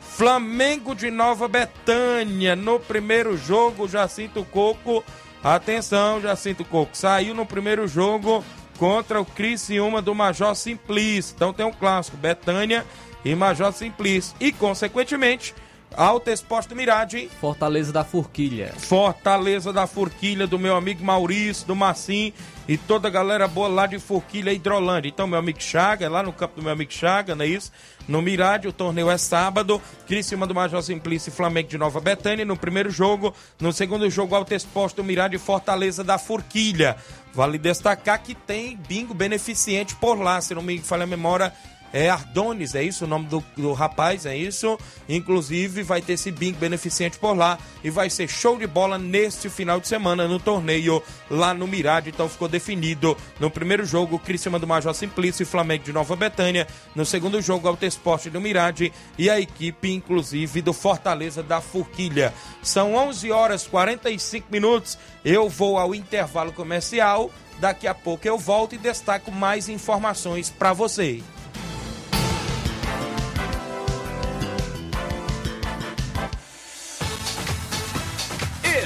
[0.00, 2.54] Flamengo de Nova Betânia.
[2.54, 5.02] No primeiro jogo, Jacinto Coco.
[5.42, 6.96] Atenção, Jacinto Coco.
[6.96, 8.44] Saiu no primeiro jogo
[8.78, 11.34] contra o Criciúma do Major Simplício.
[11.34, 12.84] Então tem um clássico, Betânia
[13.24, 14.36] e Major Simplício.
[14.38, 15.54] E, consequentemente,
[15.96, 17.28] Alto Esporte do Mirade.
[17.40, 18.72] Fortaleza da Forquilha.
[18.76, 22.32] Fortaleza da Forquilha, do meu amigo Maurício, do Massim
[22.68, 25.08] e toda a galera boa lá de Forquilha e Hidrolândia.
[25.08, 27.72] Então, meu amigo Chaga, é lá no campo do meu amigo Chaga, não é isso?
[28.06, 29.80] No Mirade, o torneio é sábado.
[30.06, 33.34] Criciúma do Major Simplício e Flamengo de Nova Betânia no primeiro jogo.
[33.60, 36.96] No segundo jogo, Alto Exposto do Mirade e Fortaleza da Forquilha.
[37.34, 41.52] Vale destacar que tem bingo beneficente por lá, se não me falha a memória.
[41.92, 44.78] É Ardones, é isso o nome do, do rapaz, é isso.
[45.08, 49.50] Inclusive vai ter esse bingo beneficente por lá e vai ser show de bola neste
[49.50, 52.10] final de semana no torneio lá no Mirade.
[52.10, 56.66] Então ficou definido no primeiro jogo Criciúma do Major Simplício e Flamengo de Nova Betânia.
[56.94, 62.32] No segundo jogo Alto Esporte do Mirade e a equipe inclusive do Fortaleza da Forquilha.
[62.62, 64.96] São 11 horas 45 minutos.
[65.24, 67.30] Eu vou ao intervalo comercial.
[67.58, 71.22] Daqui a pouco eu volto e destaco mais informações para você.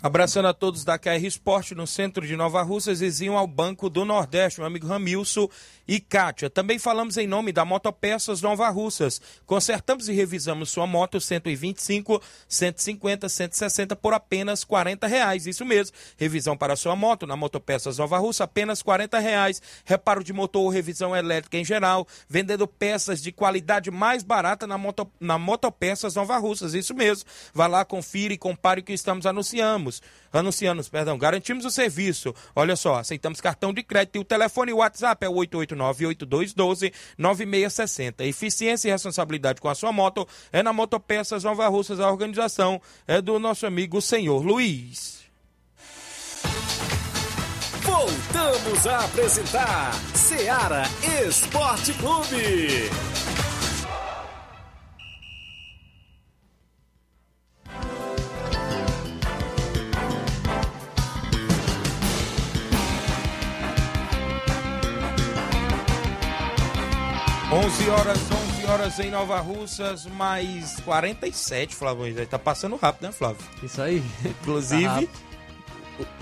[0.00, 4.04] Abraçando a todos da KR Esporte no centro de Nova Russas, vizinho ao Banco do
[4.04, 5.48] Nordeste, meu amigo Ramilson
[5.88, 6.48] e Kátia.
[6.48, 9.20] Também falamos em nome da Motopeças Nova Russas.
[9.44, 15.48] Consertamos e revisamos sua moto 125, 150, 160 por apenas 40 reais.
[15.48, 15.96] Isso mesmo.
[16.16, 19.60] Revisão para sua moto na Motopeças Nova Russa, apenas 40 reais.
[19.84, 22.06] Reparo de motor ou revisão elétrica em geral.
[22.28, 26.72] Vendendo peças de qualidade mais barata na, moto, na Motopeças Nova Russas.
[26.72, 27.28] Isso mesmo.
[27.52, 29.87] Vá lá, confira e compare o que estamos anunciando
[30.32, 32.34] anunciamos, anunciamos, perdão, garantimos o serviço.
[32.54, 38.20] Olha só, aceitamos cartão de crédito e o telefone e o WhatsApp é 889-8212-9660.
[38.20, 42.00] Eficiência e responsabilidade com a sua moto é na Motopeças Nova Russas.
[42.00, 45.18] A organização é do nosso amigo senhor Luiz.
[47.82, 50.84] Voltamos a apresentar Seara
[51.26, 52.88] Esporte Clube.
[67.50, 72.26] 11 horas, 11 horas em Nova Russas, mais 47, Flávio.
[72.26, 73.42] Tá passando rápido, né, Flávio?
[73.62, 74.04] Isso aí.
[74.22, 75.12] Inclusive, tá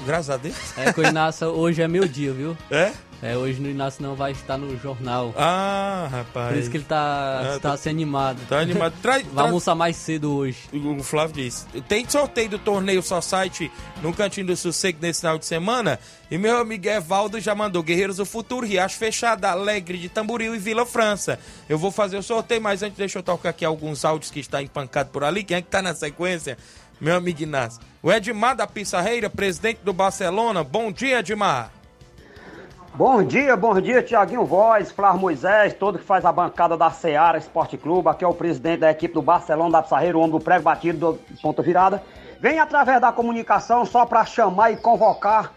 [0.07, 0.55] graças a Deus.
[0.77, 2.57] É Inácio hoje é meu dia, viu?
[2.71, 2.93] É?
[3.23, 5.35] É, hoje no Inácio não vai estar no jornal.
[5.37, 6.49] Ah, rapaz.
[6.49, 8.39] Por isso que ele tá, é, tá, tá se animado.
[8.49, 8.93] Tá animado.
[9.01, 9.21] Tra...
[9.33, 10.59] vai almoçar mais cedo hoje.
[10.73, 11.67] O Flávio disse.
[11.89, 13.71] Tem sorteio do torneio Society
[14.03, 15.99] no Cantinho do Sossego nesse final de semana.
[16.31, 20.59] E meu amigo Evaldo já mandou Guerreiros do Futuro, Riacho Fechada, Alegre de Tamboril e
[20.59, 21.39] Vila França.
[21.69, 24.63] Eu vou fazer o sorteio, mas antes deixa eu tocar aqui alguns áudios que está
[24.63, 25.43] empancado por ali.
[25.43, 26.59] Quem é que tá na sequência?
[27.01, 27.81] Meu amigo Inácio.
[28.03, 30.63] O Edmar da Pissarreira, presidente do Barcelona.
[30.63, 31.76] Bom dia, Edmar.
[32.97, 37.37] Bom dia, bom dia, Tiaguinho Voz, Flávio Moisés, todo que faz a bancada da Seara
[37.37, 38.09] Esporte Clube.
[38.09, 41.13] Aqui é o presidente da equipe do Barcelona da Pissarreira, o homem do prego batido
[41.13, 42.03] do ponta virada.
[42.41, 45.53] Vem através da comunicação só para chamar e convocar,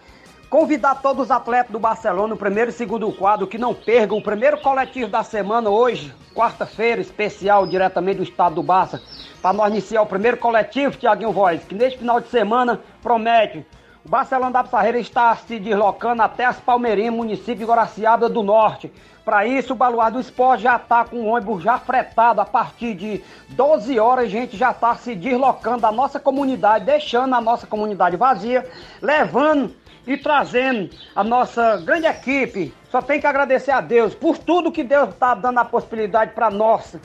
[0.49, 4.21] convidar todos os atletas do Barcelona no primeiro e segundo quadro que não percam o
[4.21, 9.01] primeiro coletivo da semana hoje, quarta-feira, especial diretamente do estado do Barça,
[9.41, 13.65] para nós iniciar o primeiro coletivo, Tiaguinho Voz, que neste final de semana promete
[14.05, 18.91] o Barcelona da Pissarreira está se deslocando até as Palmeirinhas, município de Guaraciaba do Norte.
[19.25, 22.41] Para isso, o Baluar do Esporte já está com o ônibus já fretado.
[22.41, 27.35] A partir de 12 horas, a gente já está se deslocando da nossa comunidade, deixando
[27.35, 28.67] a nossa comunidade vazia,
[29.01, 29.75] levando
[30.07, 32.73] e trazendo a nossa grande equipe.
[32.89, 36.49] Só tem que agradecer a Deus por tudo que Deus está dando a possibilidade para
[36.49, 36.99] nossa,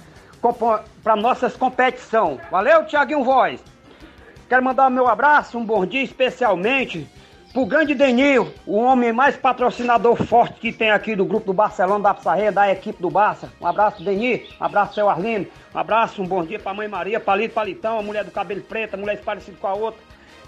[1.03, 2.41] para nossas competição.
[2.51, 3.74] Valeu, Tiaguinho Voz.
[4.49, 7.09] Quero mandar meu abraço, um bom dia especialmente
[7.53, 12.03] pro grande Denil, o homem mais patrocinador forte que tem aqui do grupo do Barcelona
[12.03, 13.51] da Pissarreira, da equipe do Barça.
[13.59, 17.19] Um abraço, Denil, um abraço, seu Arlindo, um abraço, um bom dia pra mãe Maria,
[17.19, 20.01] Palito Palitão, a mulher do cabelo preto, a mulher parecida com a outra.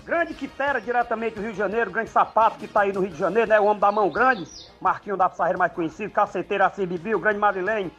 [0.05, 3.19] Grande Quitera, diretamente do Rio de Janeiro, grande sapato que tá aí no Rio de
[3.19, 3.59] Janeiro, né?
[3.59, 4.47] O homem da mão grande,
[4.81, 7.91] Marquinho da Pissarreira mais conhecido, caceteiro assim, Bibi, o grande Marilene,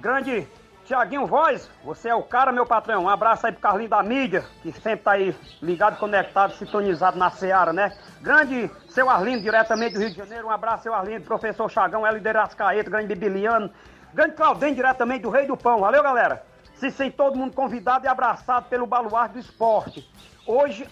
[0.00, 0.46] grande
[0.86, 3.04] Tiaguinho Voz, você é o cara, meu patrão.
[3.04, 7.28] Um abraço aí pro Carlinho da mídia, que sempre tá aí ligado, conectado, sintonizado na
[7.28, 7.92] Seara, né?
[8.20, 10.46] Grande seu Arlindo, diretamente do Rio de Janeiro.
[10.46, 12.20] Um abraço, seu Arlindo, professor Chagão, L.
[12.20, 13.68] Derascaeta, grande Bibiliano.
[14.14, 15.80] Grande Claudem, diretamente do Rei do Pão.
[15.80, 16.44] Valeu, galera.
[16.76, 20.08] Se sente todo mundo convidado e abraçado pelo Baluarte do Esporte.
[20.46, 20.88] Hoje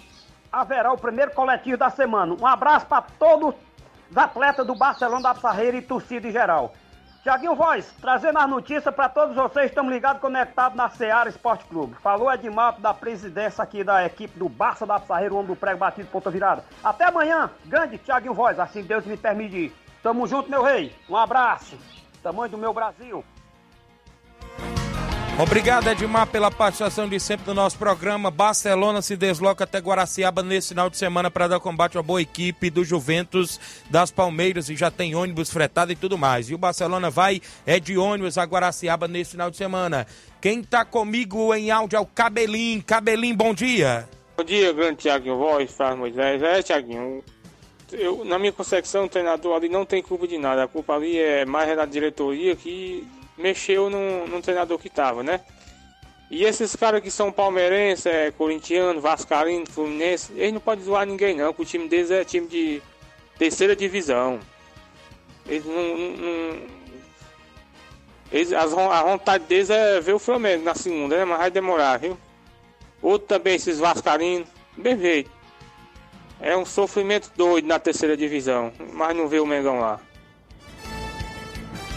[0.50, 2.34] haverá o primeiro coletivo da semana.
[2.34, 3.54] Um abraço para todos
[4.10, 6.72] os atletas do Barcelona da Pissarreira e torcida em geral.
[7.24, 11.96] Tiaguinho Voz, trazendo as notícias para todos vocês, estamos ligados, conectados na Seara Esporte Clube.
[12.02, 15.78] Falou Edmar da presidência aqui da equipe do Barça da Pissarreira, o homem do prego
[15.78, 16.62] batido, ponta virada.
[16.84, 19.74] Até amanhã, grande Tiaguinho Voz, assim Deus me permite.
[20.02, 20.94] Tamo junto, meu rei.
[21.08, 21.78] Um abraço.
[22.22, 23.24] Tamanho do meu Brasil.
[25.36, 28.30] Obrigado, Edmar, pela participação de sempre no nosso programa.
[28.30, 32.70] Barcelona se desloca até Guaraciaba nesse final de semana para dar combate à boa equipe
[32.70, 33.58] do Juventus
[33.90, 36.48] das Palmeiras e já tem ônibus fretado e tudo mais.
[36.48, 40.06] E o Barcelona vai é de ônibus a Guaraciaba nesse final de semana.
[40.40, 42.80] Quem tá comigo em áudio é o Cabelim.
[42.80, 44.08] Cabelim, bom dia.
[44.36, 46.40] Bom dia, grande Tiaguinho Voz, Faz Moisés.
[46.44, 47.24] É, Tiaguinho,
[47.90, 50.62] eu, na minha concepção, o treinador ali não tem culpa de nada.
[50.62, 53.04] A culpa ali é mais da diretoria que
[53.36, 55.40] mexeu no, no treinador que tava, né?
[56.30, 61.36] E esses caras que são palmeirenses, é, corintiano, vascaíno, fluminense, eles não podem zoar ninguém
[61.36, 62.82] não, porque o time deles é time de
[63.38, 64.40] terceira divisão.
[65.46, 65.74] Eles não...
[65.74, 66.84] não,
[68.32, 71.24] eles, a vontade deles é ver o Flamengo na segunda, né?
[71.24, 72.18] Mas vai demorar, viu?
[73.00, 75.30] Outro também, esses vascaínos, bem feito.
[76.40, 80.00] É um sofrimento doido na terceira divisão, mas não vê o Mengão lá.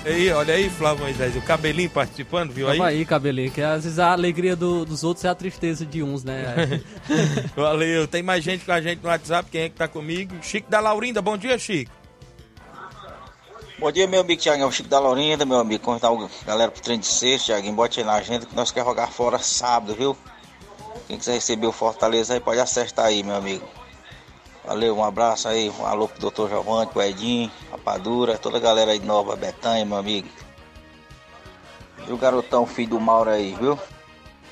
[0.07, 2.77] Aí, olha aí, Flávio Moisés, o cabelinho participando, viu aí?
[2.77, 6.01] Tava aí, cabelinho, que às vezes a alegria do- dos outros é a tristeza de
[6.01, 6.81] uns, né?
[7.55, 10.33] Valeu, tem mais gente com a gente no WhatsApp, quem é que tá comigo?
[10.41, 11.91] Chico da Laurinda, bom dia, Chico.
[13.79, 15.83] Bom dia, meu amigo Thiaguinho, Chico da Laurinda, meu amigo.
[15.83, 17.75] Convidar a galera pro treino de sexta, Thiaguinho.
[17.75, 20.17] Bote aí na agenda que nós queremos jogar fora sábado, viu?
[21.07, 23.67] Quem quiser receber o Fortaleza aí pode acertar aí, meu amigo.
[24.67, 26.49] Valeu, um abraço aí, um alô pro Dr.
[26.49, 30.27] Giovanni, pro Edinho, Rapadura, toda a galera aí de Nova Betânia, meu amigo.
[32.05, 33.79] E o garotão, filho do Mauro aí, viu?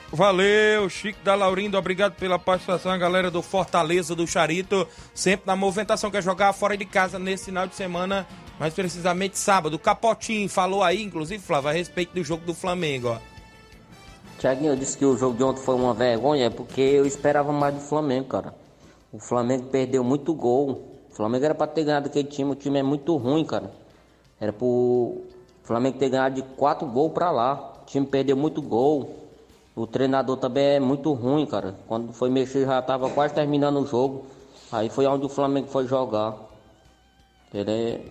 [0.10, 5.56] Valeu, Chico da Laurinda, obrigado pela participação, a galera do Fortaleza, do Charito, sempre na
[5.58, 8.26] movimentação, quer jogar fora de casa nesse final de semana,
[8.58, 9.78] mais precisamente sábado.
[9.78, 13.18] Capotinho falou aí, inclusive, Flávio, a respeito do jogo do Flamengo, ó.
[14.40, 17.52] Tiaguinho, eu disse que o jogo de ontem foi uma vergonha, é porque eu esperava
[17.52, 18.65] mais do Flamengo, cara.
[19.16, 20.84] O Flamengo perdeu muito gol.
[21.10, 23.72] O Flamengo era pra ter ganhado aquele time, o time é muito ruim, cara.
[24.40, 25.22] Era pro
[25.64, 27.74] Flamengo ter ganhado de quatro gols pra lá.
[27.82, 29.24] O time perdeu muito gol.
[29.76, 31.76] O treinador também é muito ruim, cara.
[31.88, 34.26] Quando foi mexer já tava quase terminando o jogo.
[34.72, 36.36] Aí foi onde o Flamengo foi jogar.
[37.54, 38.02] Ele é.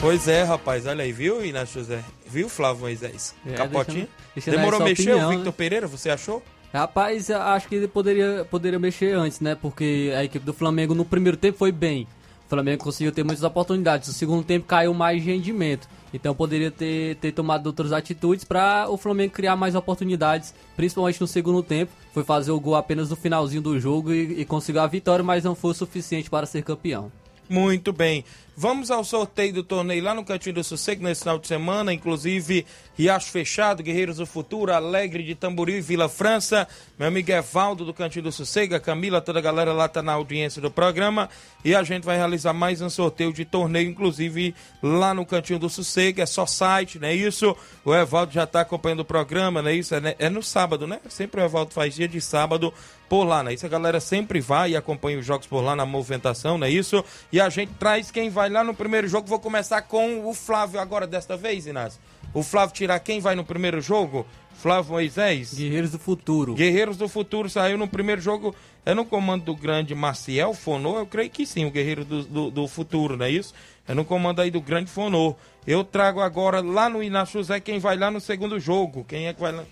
[0.00, 2.02] Pois é, rapaz, olha aí, viu, Inácio José?
[2.26, 3.34] Viu, Flávio Moisés?
[3.46, 4.08] É, Capotinho?
[4.08, 5.52] deixando- deixando aí Demorou a mexer opinião, o Victor né?
[5.56, 6.42] Pereira, você achou?
[6.72, 9.54] Rapaz, acho que ele poderia, poderia mexer antes, né?
[9.54, 12.06] Porque a equipe do Flamengo no primeiro tempo foi bem.
[12.46, 14.08] O Flamengo conseguiu ter muitas oportunidades.
[14.08, 15.88] No segundo tempo caiu mais rendimento.
[16.12, 21.26] Então poderia ter, ter tomado outras atitudes para o Flamengo criar mais oportunidades, principalmente no
[21.26, 21.92] segundo tempo.
[22.12, 25.54] Foi fazer o gol apenas no finalzinho do jogo e, e a vitória, mas não
[25.54, 27.10] foi o suficiente para ser campeão.
[27.48, 28.24] Muito bem.
[28.62, 32.66] Vamos ao sorteio do torneio lá no Cantinho do Sossego nesse final de semana, inclusive
[32.94, 36.68] Riacho Fechado, Guerreiros do Futuro, Alegre de Tamboril e Vila França.
[36.98, 40.12] Meu amigo Evaldo do Cantinho do Sossego, a Camila, toda a galera lá tá na
[40.12, 41.30] audiência do programa.
[41.64, 45.70] E a gente vai realizar mais um sorteio de torneio, inclusive lá no Cantinho do
[45.70, 46.20] Sossego.
[46.20, 47.56] É só site, não é isso?
[47.82, 49.94] O Evaldo já tá acompanhando o programa, não é isso?
[49.94, 50.14] É, né?
[50.18, 51.00] é no sábado, né?
[51.08, 52.74] Sempre o Evaldo faz dia de sábado
[53.08, 53.54] por lá, né?
[53.54, 56.70] Isso a galera sempre vai e acompanha os jogos por lá na movimentação, não é
[56.70, 57.02] isso?
[57.32, 59.26] E a gente traz quem vai lá no primeiro jogo.
[59.26, 62.00] Vou começar com o Flávio agora desta vez, Inácio.
[62.34, 64.26] O Flávio tirar quem vai no primeiro jogo?
[64.54, 65.54] Flávio Moisés.
[65.54, 66.54] Guerreiros do Futuro.
[66.54, 68.54] Guerreiros do Futuro saiu no primeiro jogo.
[68.84, 70.98] É no comando do grande Maciel Fonô?
[70.98, 73.54] Eu creio que sim, o Guerreiro do, do, do Futuro, não é isso?
[73.88, 75.34] É no comando aí do grande Fonô.
[75.66, 79.04] Eu trago agora lá no Inácio José quem vai lá no segundo jogo.
[79.04, 79.64] Quem é que vai lá?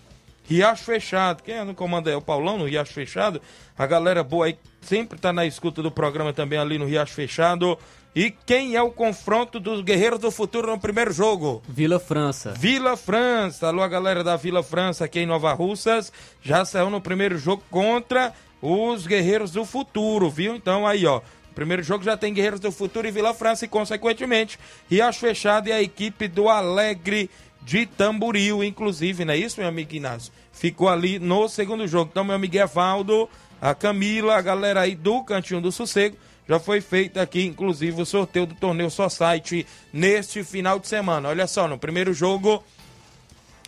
[0.49, 1.43] Riacho Fechado.
[1.43, 3.41] Quem é no comando é o Paulão no Riacho Fechado.
[3.77, 7.79] A galera boa aí sempre tá na escuta do programa também ali no Riacho Fechado.
[8.19, 11.63] E quem é o confronto dos Guerreiros do Futuro no primeiro jogo?
[11.69, 12.51] Vila França.
[12.51, 13.69] Vila França.
[13.69, 16.13] Alô, a galera da Vila França aqui em Nova Russas.
[16.43, 20.57] Já saiu no primeiro jogo contra os Guerreiros do Futuro, viu?
[20.57, 21.21] Então aí, ó.
[21.55, 24.59] Primeiro jogo já tem Guerreiros do Futuro e Vila França e, consequentemente,
[24.91, 27.31] Riacho Fechado e a equipe do Alegre
[27.63, 30.33] de Tamboril, inclusive, não é isso, meu amigo Inácio?
[30.51, 32.09] Ficou ali no segundo jogo.
[32.11, 33.29] Então, meu amigo Evaldo,
[33.61, 36.17] a Camila, a galera aí do Cantinho do Sossego,
[36.49, 41.29] já foi feito aqui, inclusive, o sorteio do torneio Site neste final de semana.
[41.29, 42.65] Olha só, no primeiro jogo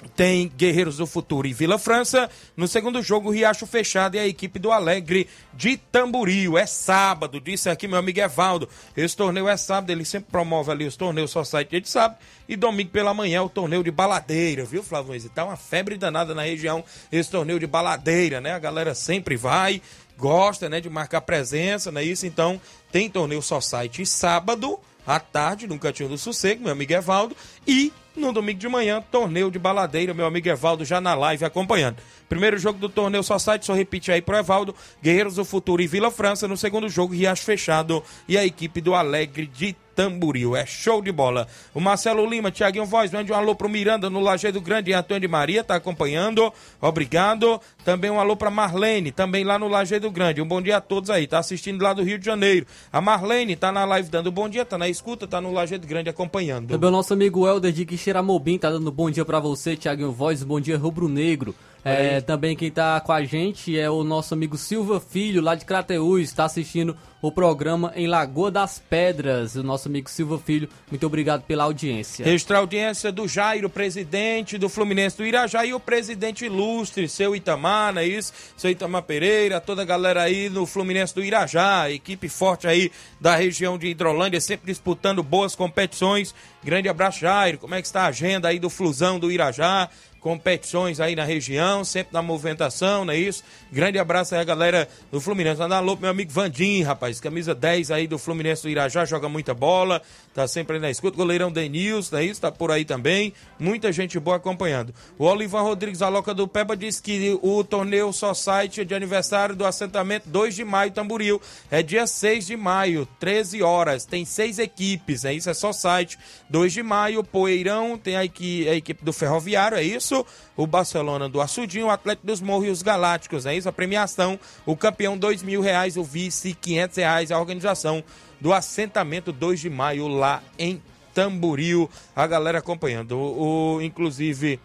[0.09, 2.31] tem Guerreiros do Futuro e Vila França.
[2.57, 6.57] No segundo jogo, Riacho Fechado e a equipe do Alegre de Tamboril.
[6.57, 8.69] É sábado, disse aqui meu amigo Evaldo.
[8.97, 12.19] Esse torneio é sábado, ele sempre promove ali os torneios só site de sábado.
[12.49, 15.31] E domingo pela manhã, o torneio de baladeira, viu, Flávio?
[15.31, 18.53] Tá uma febre danada na região, esse torneio de baladeira, né?
[18.53, 19.81] A galera sempre vai,
[20.19, 22.27] gosta, né, de marcar presença, não é isso?
[22.27, 27.37] Então, tem torneio só site sábado à tarde, no Cantinho do Sossego, meu amigo Evaldo,
[27.71, 31.99] e no domingo de manhã, torneio de baladeira, meu amigo Evaldo já na live acompanhando.
[32.29, 35.87] Primeiro jogo do torneio só site, só repite aí pro Evaldo, Guerreiros do Futuro e
[35.87, 36.49] Vila França.
[36.49, 40.57] No segundo jogo, Riacho Fechado e a equipe do Alegre de Tamboril.
[40.57, 41.47] É show de bola.
[41.75, 45.21] O Marcelo Lima, Tiaguinho Voz, mande um alô pro Miranda no Lajeado Grande e Antônio
[45.21, 46.53] de Maria, tá acompanhando.
[46.81, 47.61] Obrigado.
[47.85, 50.41] Também um alô pra Marlene, também lá no Lajeado Grande.
[50.41, 52.67] Um bom dia a todos aí, tá assistindo lá do Rio de Janeiro.
[52.93, 56.09] A Marlene tá na live dando bom dia, tá na escuta, tá no Lajeado Grande
[56.09, 56.69] acompanhando.
[56.69, 60.43] Também o nosso amigo Helder de Quixeramobim tá dando bom dia pra você, Tiaguinho Voz,
[60.43, 61.55] bom dia rubro negro.
[61.85, 65.65] É, também quem tá com a gente é o nosso amigo Silva Filho, lá de
[65.65, 69.55] Crateús, está assistindo o programa em Lagoa das Pedras.
[69.55, 72.25] O nosso amigo Silva Filho, muito obrigado pela audiência.
[72.25, 77.35] Registrar a audiência do Jairo, presidente do Fluminense do Irajá e o presidente ilustre, seu
[77.37, 78.33] Itamar, não é isso?
[78.57, 83.37] Seu Itamar Pereira, toda a galera aí no Fluminense do Irajá, equipe forte aí da
[83.37, 86.35] região de Hidrolândia, sempre disputando boas competições.
[86.63, 87.59] Grande abraço, Jairo.
[87.59, 89.89] Como é que está a agenda aí do Flusão do Irajá?
[90.21, 93.43] Competições aí na região, sempre na movimentação, não é isso?
[93.73, 95.59] Grande abraço aí a galera do Fluminense.
[95.59, 99.29] Manda alô pro meu amigo Vandim, rapaz, camisa 10 aí do Fluminense do Irajá, joga
[99.29, 100.03] muita bola,
[100.35, 101.17] tá sempre aí na escuta.
[101.17, 102.41] Goleirão Denils, não é isso?
[102.41, 103.33] Tá por aí também.
[103.59, 104.95] Muita gente boa acompanhando.
[105.19, 109.57] O Olivan Rodrigues, a Loca do Peba, disse que o torneio só site de aniversário
[109.57, 111.41] do assentamento 2 de maio, Tamboril.
[111.71, 114.05] É dia 6 de maio, 13 horas.
[114.05, 115.49] Tem seis equipes, é isso?
[115.49, 116.19] É só site.
[116.49, 120.10] 2 de maio, Poeirão, tem a equipe, a equipe do Ferroviário, é isso?
[120.57, 123.69] O Barcelona do Açudinho, o Atlético dos Morros e os Galácticos, é isso?
[123.69, 128.03] A premiação, o campeão dois mil reais, o vice quinhentos reais, a organização
[128.41, 130.81] do assentamento 2 de maio lá em
[131.15, 131.91] Tamboril.
[132.17, 133.13] A galera acompanhando.
[133.19, 134.59] O, o- inclusive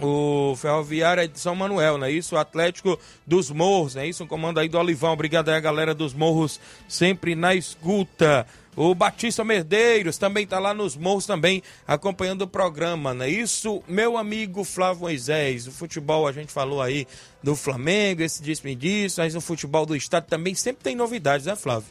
[0.00, 2.36] o Ferroviário é de São Manuel, não é isso?
[2.36, 2.96] O Atlético
[3.26, 4.22] dos Morros, é isso?
[4.22, 5.12] Um comando aí do Olivão.
[5.12, 8.46] Obrigado aí galera dos Morros, sempre na escuta.
[8.80, 13.82] O Batista Merdeiros também tá lá nos morros também acompanhando o programa, não é isso?
[13.88, 17.04] Meu amigo Flávio Moisés, o futebol a gente falou aí
[17.42, 21.56] do Flamengo, esse disse-me disso, mas o futebol do estado também sempre tem novidades, né
[21.56, 21.88] Flávio?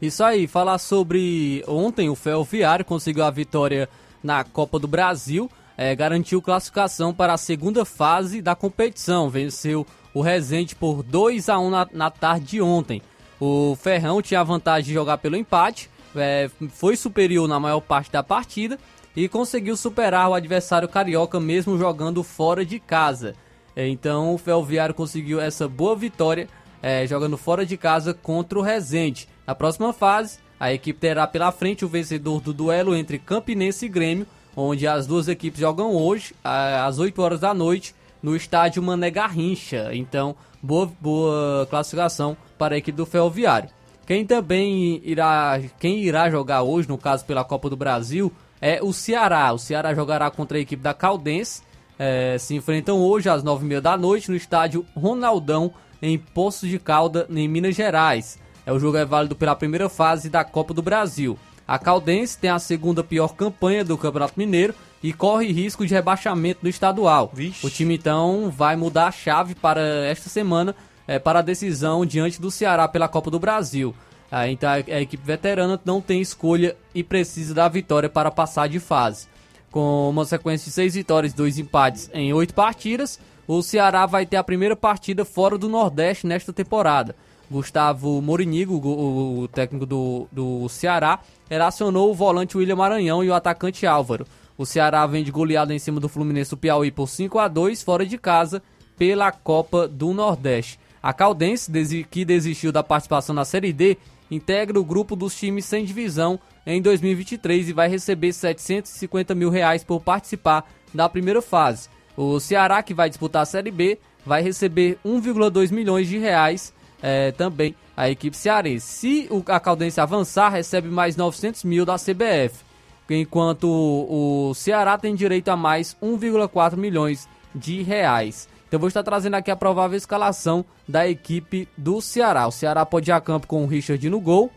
[0.00, 3.88] Isso aí, falar sobre ontem o Ferroviário conseguiu a vitória
[4.22, 10.20] na Copa do Brasil, eh, garantiu classificação para a segunda fase da competição, venceu o
[10.20, 13.02] Resende por 2 a 1 na, na tarde de ontem.
[13.40, 18.10] O Ferrão tinha a vantagem de jogar pelo empate, eh, foi superior na maior parte
[18.10, 18.78] da partida
[19.14, 23.34] e conseguiu superar o adversário carioca mesmo jogando fora de casa.
[23.76, 26.48] Então o Ferroviário conseguiu essa boa vitória
[26.82, 29.28] eh, jogando fora de casa contra o Resende.
[29.46, 33.88] Na próxima fase, a equipe terá pela frente o vencedor do duelo entre Campinense e
[33.88, 39.10] Grêmio, onde as duas equipes jogam hoje, às 8 horas da noite, no estádio Mané
[39.10, 39.90] Garrincha.
[39.92, 43.70] Então, boa, boa classificação para a equipe do Ferroviário.
[44.06, 48.92] Quem também irá, quem irá jogar hoje, no caso pela Copa do Brasil, é o
[48.92, 49.52] Ceará.
[49.52, 51.62] O Ceará jogará contra a equipe da Caldense.
[51.98, 57.26] Eh, se enfrentam hoje às 9h30 da noite no estádio Ronaldão, em Poços de Calda,
[57.30, 58.38] em Minas Gerais.
[58.64, 61.38] É, o jogo é válido pela primeira fase da Copa do Brasil.
[61.66, 66.60] A Caldense tem a segunda pior campanha do Campeonato Mineiro e corre risco de rebaixamento
[66.62, 67.32] no estadual.
[67.62, 70.74] O time então vai mudar a chave para esta semana
[71.10, 73.92] eh, para a decisão diante do Ceará pela Copa do Brasil.
[74.30, 78.78] Ah, então a, equipe veterana não tem escolha e precisa da vitória para passar de
[78.78, 79.26] fase.
[79.72, 84.24] Com uma sequência de seis vitórias e dois empates em oito partidas, o Ceará vai
[84.24, 87.16] ter a primeira partida fora do Nordeste nesta temporada.
[87.50, 93.84] Gustavo Morinigo, o técnico do, do Ceará, relacionou o volante William Maranhão e o atacante
[93.84, 94.24] Álvaro.
[94.56, 97.82] O Ceará vem de goleada em cima do Fluminense do Piauí por 5 a 2
[97.82, 98.62] fora de casa
[98.96, 100.78] pela Copa do Nordeste.
[101.02, 101.70] A Caldense,
[102.10, 103.96] que desistiu da participação na Série D,
[104.30, 109.82] integra o grupo dos times sem divisão em 2023 e vai receber 750 mil reais
[109.82, 111.88] por participar da primeira fase.
[112.16, 116.72] O Ceará, que vai disputar a Série B, vai receber 1,2 milhões de reais
[117.02, 118.86] eh, também a equipe cearense.
[118.86, 122.62] Se a Caldense avançar, recebe mais 900 mil da CBF,
[123.08, 128.48] enquanto o, o Ceará tem direito a mais 1,4 milhões de reais.
[128.70, 132.46] Então vou estar trazendo aqui a provável escalação da equipe do Ceará.
[132.46, 134.48] O Ceará pode ir a campo com o Richard no gol,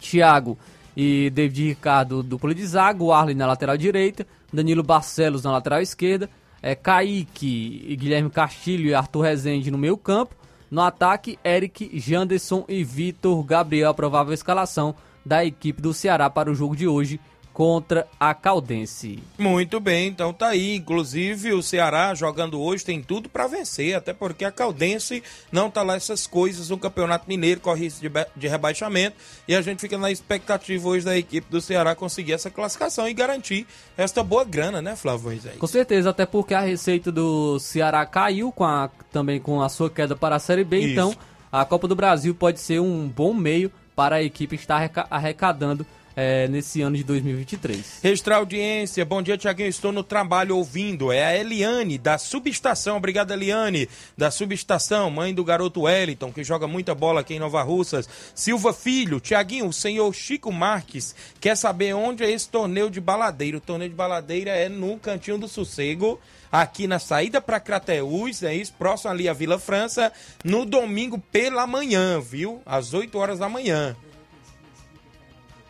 [0.00, 0.56] Thiago
[0.96, 5.82] e David Ricardo dupla de zaga, o Arley na lateral direita, Danilo Barcelos na lateral
[5.82, 6.30] esquerda,
[6.62, 10.34] é, Kaique e Guilherme Castilho e Arthur Rezende no meio campo,
[10.70, 16.50] no ataque, Eric, Janderson e Vitor Gabriel, a provável escalação da equipe do Ceará para
[16.50, 17.20] o jogo de hoje
[17.60, 19.18] contra a Caldense.
[19.38, 20.76] Muito bem, então tá aí.
[20.76, 25.82] Inclusive, o Ceará jogando hoje tem tudo para vencer, até porque a Caldense não tá
[25.82, 29.16] lá essas coisas no Campeonato Mineiro, corre risco de, de rebaixamento,
[29.48, 33.14] e a gente fica na expectativa hoje da equipe do Ceará conseguir essa classificação e
[33.14, 35.56] garantir esta boa grana, né, Flávio Moisés?
[35.56, 39.88] Com certeza, até porque a receita do Ceará caiu com a- também com a sua
[39.88, 40.88] queda para a Série B, Isso.
[40.90, 41.16] então
[41.50, 45.86] a Copa do Brasil pode ser um bom meio para a equipe estar arreca- arrecadando
[46.16, 48.00] eh, nesse ano de 2023.
[48.02, 53.32] Registrar audiência, bom dia Tiaguinho, estou no trabalho ouvindo, é a Eliane da Subestação, obrigado
[53.32, 53.86] Eliane,
[54.16, 58.72] da Subestação, mãe do garoto Wellington, que joga muita bola aqui em Nova Russas, Silva
[58.72, 63.60] Filho, Tiaguinho, o senhor Chico Marques, quer saber onde é esse torneio de baladeira, o
[63.60, 66.18] torneio de baladeira é no Cantinho do Sossego,
[66.50, 70.10] aqui na saída para Crateús, é isso, próximo ali à Vila França,
[70.42, 73.94] no domingo pela manhã, viu, às 8 horas da manhã.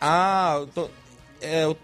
[0.01, 0.91] Ah, to-
[1.41, 1.77] é, o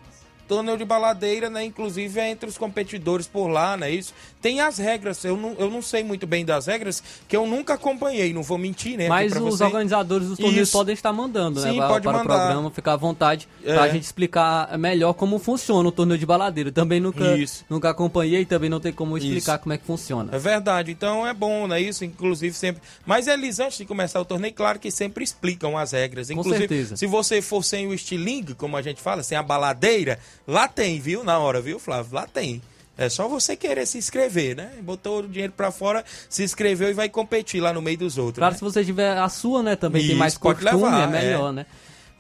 [0.49, 1.65] torneio de baladeira, né?
[1.65, 3.91] Inclusive é entre os competidores por lá, né?
[3.91, 4.15] Isso.
[4.43, 7.74] Tem as regras, eu não, eu não sei muito bem das regras, que eu nunca
[7.74, 9.09] acompanhei, não vou mentir, né?
[9.09, 9.64] Mas pra os você.
[9.64, 10.76] organizadores dos torneios Isso.
[10.76, 11.70] podem estar mandando, né?
[11.70, 12.34] Sim, para- pode para mandar.
[12.34, 13.72] o programa, ficar à vontade É.
[13.74, 16.72] pra gente explicar melhor como funciona o torneio de baladeira.
[16.72, 17.64] Também nunca, Isso.
[17.70, 19.62] nunca acompanhei, também não tem como explicar Isso.
[19.62, 20.34] como é que funciona.
[20.34, 21.80] É verdade, então é bom, né?
[21.80, 22.82] Isso, inclusive sempre.
[23.07, 26.26] Mas eles, antes de começar o torneio, claro que sempre explicam as regras.
[26.26, 26.97] Com Inclusive, certeza.
[26.97, 30.18] se você for sem o estilingue, como a gente fala, sem a baladeira,
[30.49, 31.22] lá tem, viu?
[31.22, 32.14] Na hora, viu, Flávio?
[32.14, 32.61] Lá tem.
[32.97, 34.70] É só você querer se inscrever, né?
[34.82, 38.38] Botou o dinheiro pra fora, se inscreveu e vai competir lá no meio dos outros.
[38.38, 38.59] Claro, né?
[38.59, 41.49] se você tiver a sua, né, também tem Isso, mais pode costume, levar, é melhor,
[41.51, 41.53] é.
[41.53, 41.66] né?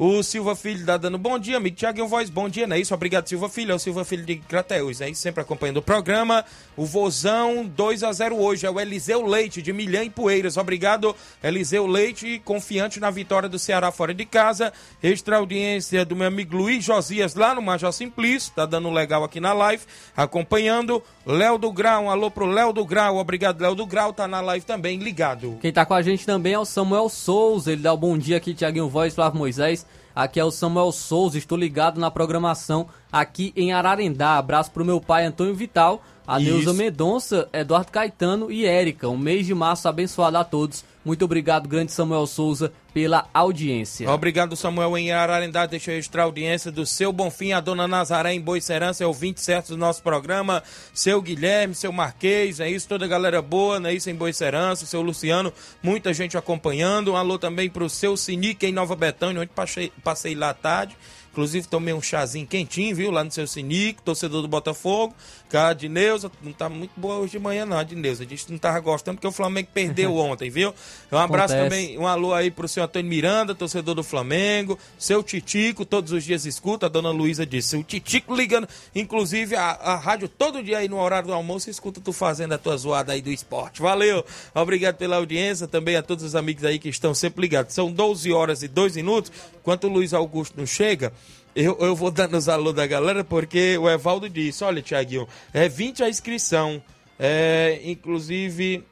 [0.04, 1.76] O Silva Filho tá dando bom dia, amigo.
[1.76, 2.92] Tiaguinho Voz, bom dia, não é isso?
[2.92, 3.70] Obrigado, Silva Filho.
[3.70, 5.20] É o Silva Filho de Crateus, é isso?
[5.20, 6.44] Sempre acompanhando o programa.
[6.76, 10.56] O Vozão 2 a 0 hoje é o Eliseu Leite, de Milhã e Poeiras.
[10.56, 14.72] Obrigado, Eliseu Leite, confiante na vitória do Ceará fora de casa.
[15.00, 18.52] Extra audiência do meu amigo Luiz Josias, lá no Major Simplício.
[18.56, 19.84] Tá dando legal aqui na live,
[20.16, 21.00] acompanhando.
[21.24, 23.18] Léo do Grau, um alô pro Léo do Grau.
[23.18, 25.58] Obrigado, Léo do Grau, tá na live também, ligado.
[25.60, 27.70] Quem tá com a gente também é o Samuel Souza.
[27.70, 29.86] Ele dá o bom dia aqui, Tiaguinho Voz, Flávio Moisés.
[30.14, 31.38] Aqui é o Samuel Souza.
[31.38, 34.36] Estou ligado na programação aqui em Ararendá.
[34.36, 36.50] Abraço pro meu pai Antônio Vital, a Isso.
[36.50, 39.08] Neuza Medonça, Eduardo Caetano e Érica.
[39.08, 40.84] Um mês de março abençoado a todos.
[41.04, 44.10] Muito obrigado, grande Samuel Souza, pela audiência.
[44.10, 45.66] Obrigado, Samuel, em Ararendá.
[45.66, 49.40] Deixa eu registrar a audiência do seu Bonfim, a dona Nazaré em Boicerança, é ouvinte
[49.40, 50.62] certo do nosso programa.
[50.92, 53.94] Seu Guilherme, seu Marquês, é isso, toda a galera boa, né?
[53.94, 57.12] Isso em Boicerança, seu Luciano, muita gente acompanhando.
[57.12, 60.96] Um alô também pro seu Sinique em Nova Betânia, onde passei, passei lá à tarde.
[61.32, 63.10] Inclusive tomei um chazinho quentinho, viu?
[63.10, 65.14] Lá no seu Sinique, torcedor do Botafogo.
[65.48, 68.26] Cara, a Dineuza, não tá muito boa hoje de manhã, não, a Dineuza.
[68.26, 70.74] Disse que não tava gostando porque o Flamengo perdeu ontem, viu?
[71.10, 71.70] Um abraço Acontece.
[71.70, 76.24] também um alô aí pro seu Antônio Miranda, torcedor do Flamengo, seu Titico, todos os
[76.24, 80.78] dias escuta, a dona Luísa disse, o Titico ligando, inclusive a, a rádio todo dia
[80.78, 83.80] aí no horário do almoço, escuta tu fazendo a tua zoada aí do esporte.
[83.80, 84.24] Valeu,
[84.54, 87.74] obrigado pela audiência, também a todos os amigos aí que estão sempre ligados.
[87.74, 91.12] São 12 horas e 2 minutos, enquanto o Luiz Augusto não chega,
[91.54, 95.68] eu, eu vou dando os alô da galera, porque o Evaldo disse, olha, Tiaguinho, é
[95.68, 96.82] 20 a inscrição,
[97.18, 98.84] é, inclusive...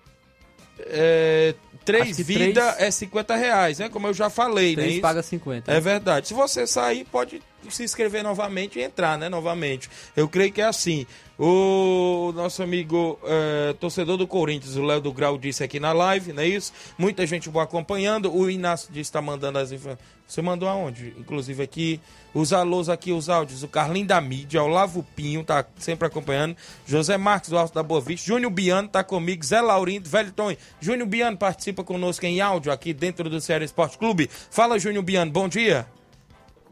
[0.86, 1.54] É,
[1.84, 3.88] três vidas três- é 50 reais, né?
[3.88, 4.82] Como eu já falei, né?
[4.82, 5.72] Três Isso- paga 50.
[5.72, 6.28] É verdade.
[6.28, 9.28] Se você sair, pode se inscrever novamente e entrar, né?
[9.28, 9.90] Novamente.
[10.16, 11.06] Eu creio que é assim.
[11.38, 16.34] O nosso amigo eh, torcedor do Corinthians, o Léo do Grau, disse aqui na live,
[16.34, 16.70] não é isso?
[16.98, 18.30] Muita gente boa acompanhando.
[18.34, 20.04] O Inácio disse está mandando as informações.
[20.26, 21.14] Você mandou aonde?
[21.18, 22.00] Inclusive aqui,
[22.32, 23.62] os alôs aqui, os áudios.
[23.62, 26.56] O Carlinho da Mídia, o Lavo Pinho, tá sempre acompanhando.
[26.86, 28.28] José Marcos do Alto da Boa Vista.
[28.28, 29.44] Júnior Biano tá comigo.
[29.44, 30.54] Zé Laurindo, Velho Tom.
[30.78, 34.30] Júnior Biano participa conosco em áudio aqui dentro do Ceará Esporte Clube.
[34.50, 35.86] Fala, Júnior Biano, bom dia.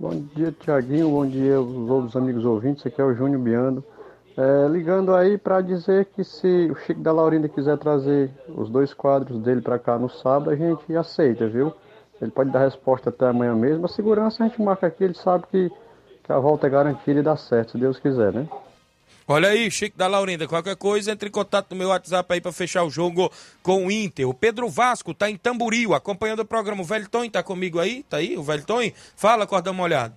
[0.01, 1.11] Bom dia, Tiaguinho.
[1.11, 2.87] Bom dia aos outros amigos ouvintes.
[2.87, 3.83] Aqui é o Júnior Biano.
[4.37, 8.95] É, ligando aí para dizer que se o Chico da Laurinda quiser trazer os dois
[8.95, 11.73] quadros dele para cá no sábado, a gente aceita, viu?
[12.23, 13.87] Ele pode dar resposta até amanhã mesmo.
[13.87, 15.69] A segurança a gente marca aqui, ele sabe que,
[16.23, 18.49] que a volta é garantida e dá certo, se Deus quiser, né?
[19.31, 22.51] Olha aí, Chico da Laurinda, qualquer coisa, entre em contato no meu WhatsApp aí pra
[22.51, 23.31] fechar o jogo
[23.63, 24.27] com o Inter.
[24.27, 26.81] O Pedro Vasco tá em Tamboril, acompanhando o programa.
[26.81, 28.03] O Velton tá comigo aí?
[28.09, 28.91] Tá aí, o Velton?
[29.15, 30.15] Fala, corda uma olhada.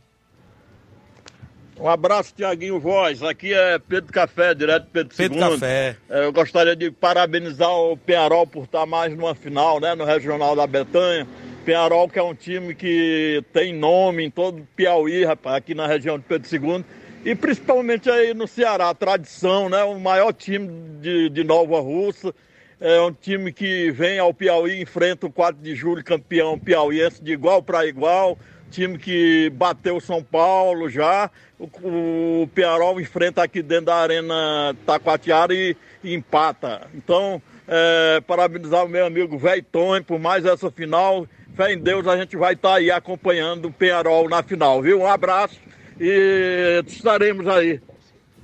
[1.78, 3.22] Um abraço, Tiaguinho Voz.
[3.22, 5.49] Aqui é Pedro Café, direto de Pedro Pedro II.
[5.49, 5.97] Café.
[6.09, 10.55] É, Eu gostaria de parabenizar o Penharol por estar mais numa final, né, no Regional
[10.55, 11.28] da Betanha.
[11.66, 15.86] Penharol que é um time que tem nome em todo o Piauí, rapaz, aqui na
[15.86, 16.86] região de Pedro II.
[17.24, 19.84] E principalmente aí no Ceará, tradição, né?
[19.84, 20.67] O maior time
[20.99, 22.34] de, de Nova Russa.
[22.80, 27.32] É um time que vem ao Piauí, enfrenta o 4 de julho, campeão piauiense de
[27.32, 28.39] igual para igual.
[28.72, 31.30] Time que bateu São Paulo já.
[31.59, 36.88] O, o Piarol enfrenta aqui dentro da Arena Taquatiara e, e empata.
[36.95, 39.63] Então, é, parabenizar o meu amigo Velho
[40.07, 41.28] por mais essa final.
[41.53, 45.01] Fé em Deus, a gente vai estar aí acompanhando o Penharol na final, viu?
[45.01, 45.59] Um abraço
[46.01, 47.79] e estaremos aí.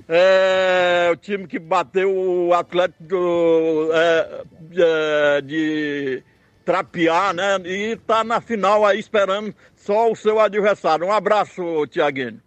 [0.08, 4.42] É, o time que bateu o Atlético é,
[4.76, 6.22] é, de
[6.64, 7.56] Trapiá, né?
[7.64, 11.04] E tá na final aí esperando só o seu adversário.
[11.06, 12.40] Um abraço, Tiaguinho.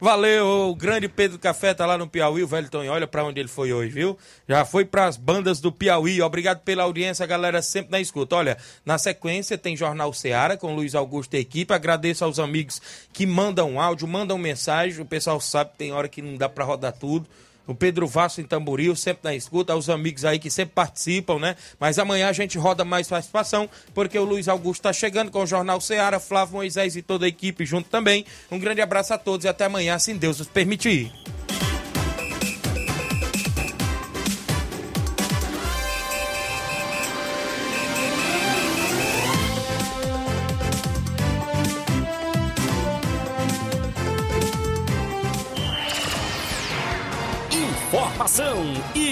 [0.00, 3.40] Valeu, o grande Pedro Café tá lá no Piauí, o velho Tonho, olha pra onde
[3.40, 4.16] ele foi hoje, viu?
[4.48, 8.36] Já foi pras bandas do Piauí, obrigado pela audiência, galera, sempre na escuta.
[8.36, 12.80] Olha, na sequência tem Jornal Seara com Luiz Augusto e equipe, agradeço aos amigos
[13.12, 16.64] que mandam áudio, mandam mensagem, o pessoal sabe que tem hora que não dá pra
[16.64, 17.26] rodar tudo,
[17.68, 21.54] o Pedro Vasco em Tamboril, sempre na escuta, aos amigos aí que sempre participam, né?
[21.78, 25.46] Mas amanhã a gente roda mais participação, porque o Luiz Augusto está chegando com o
[25.46, 28.24] Jornal Ceará, Flávio Moisés e toda a equipe junto também.
[28.50, 31.12] Um grande abraço a todos e até amanhã, se Deus nos permitir.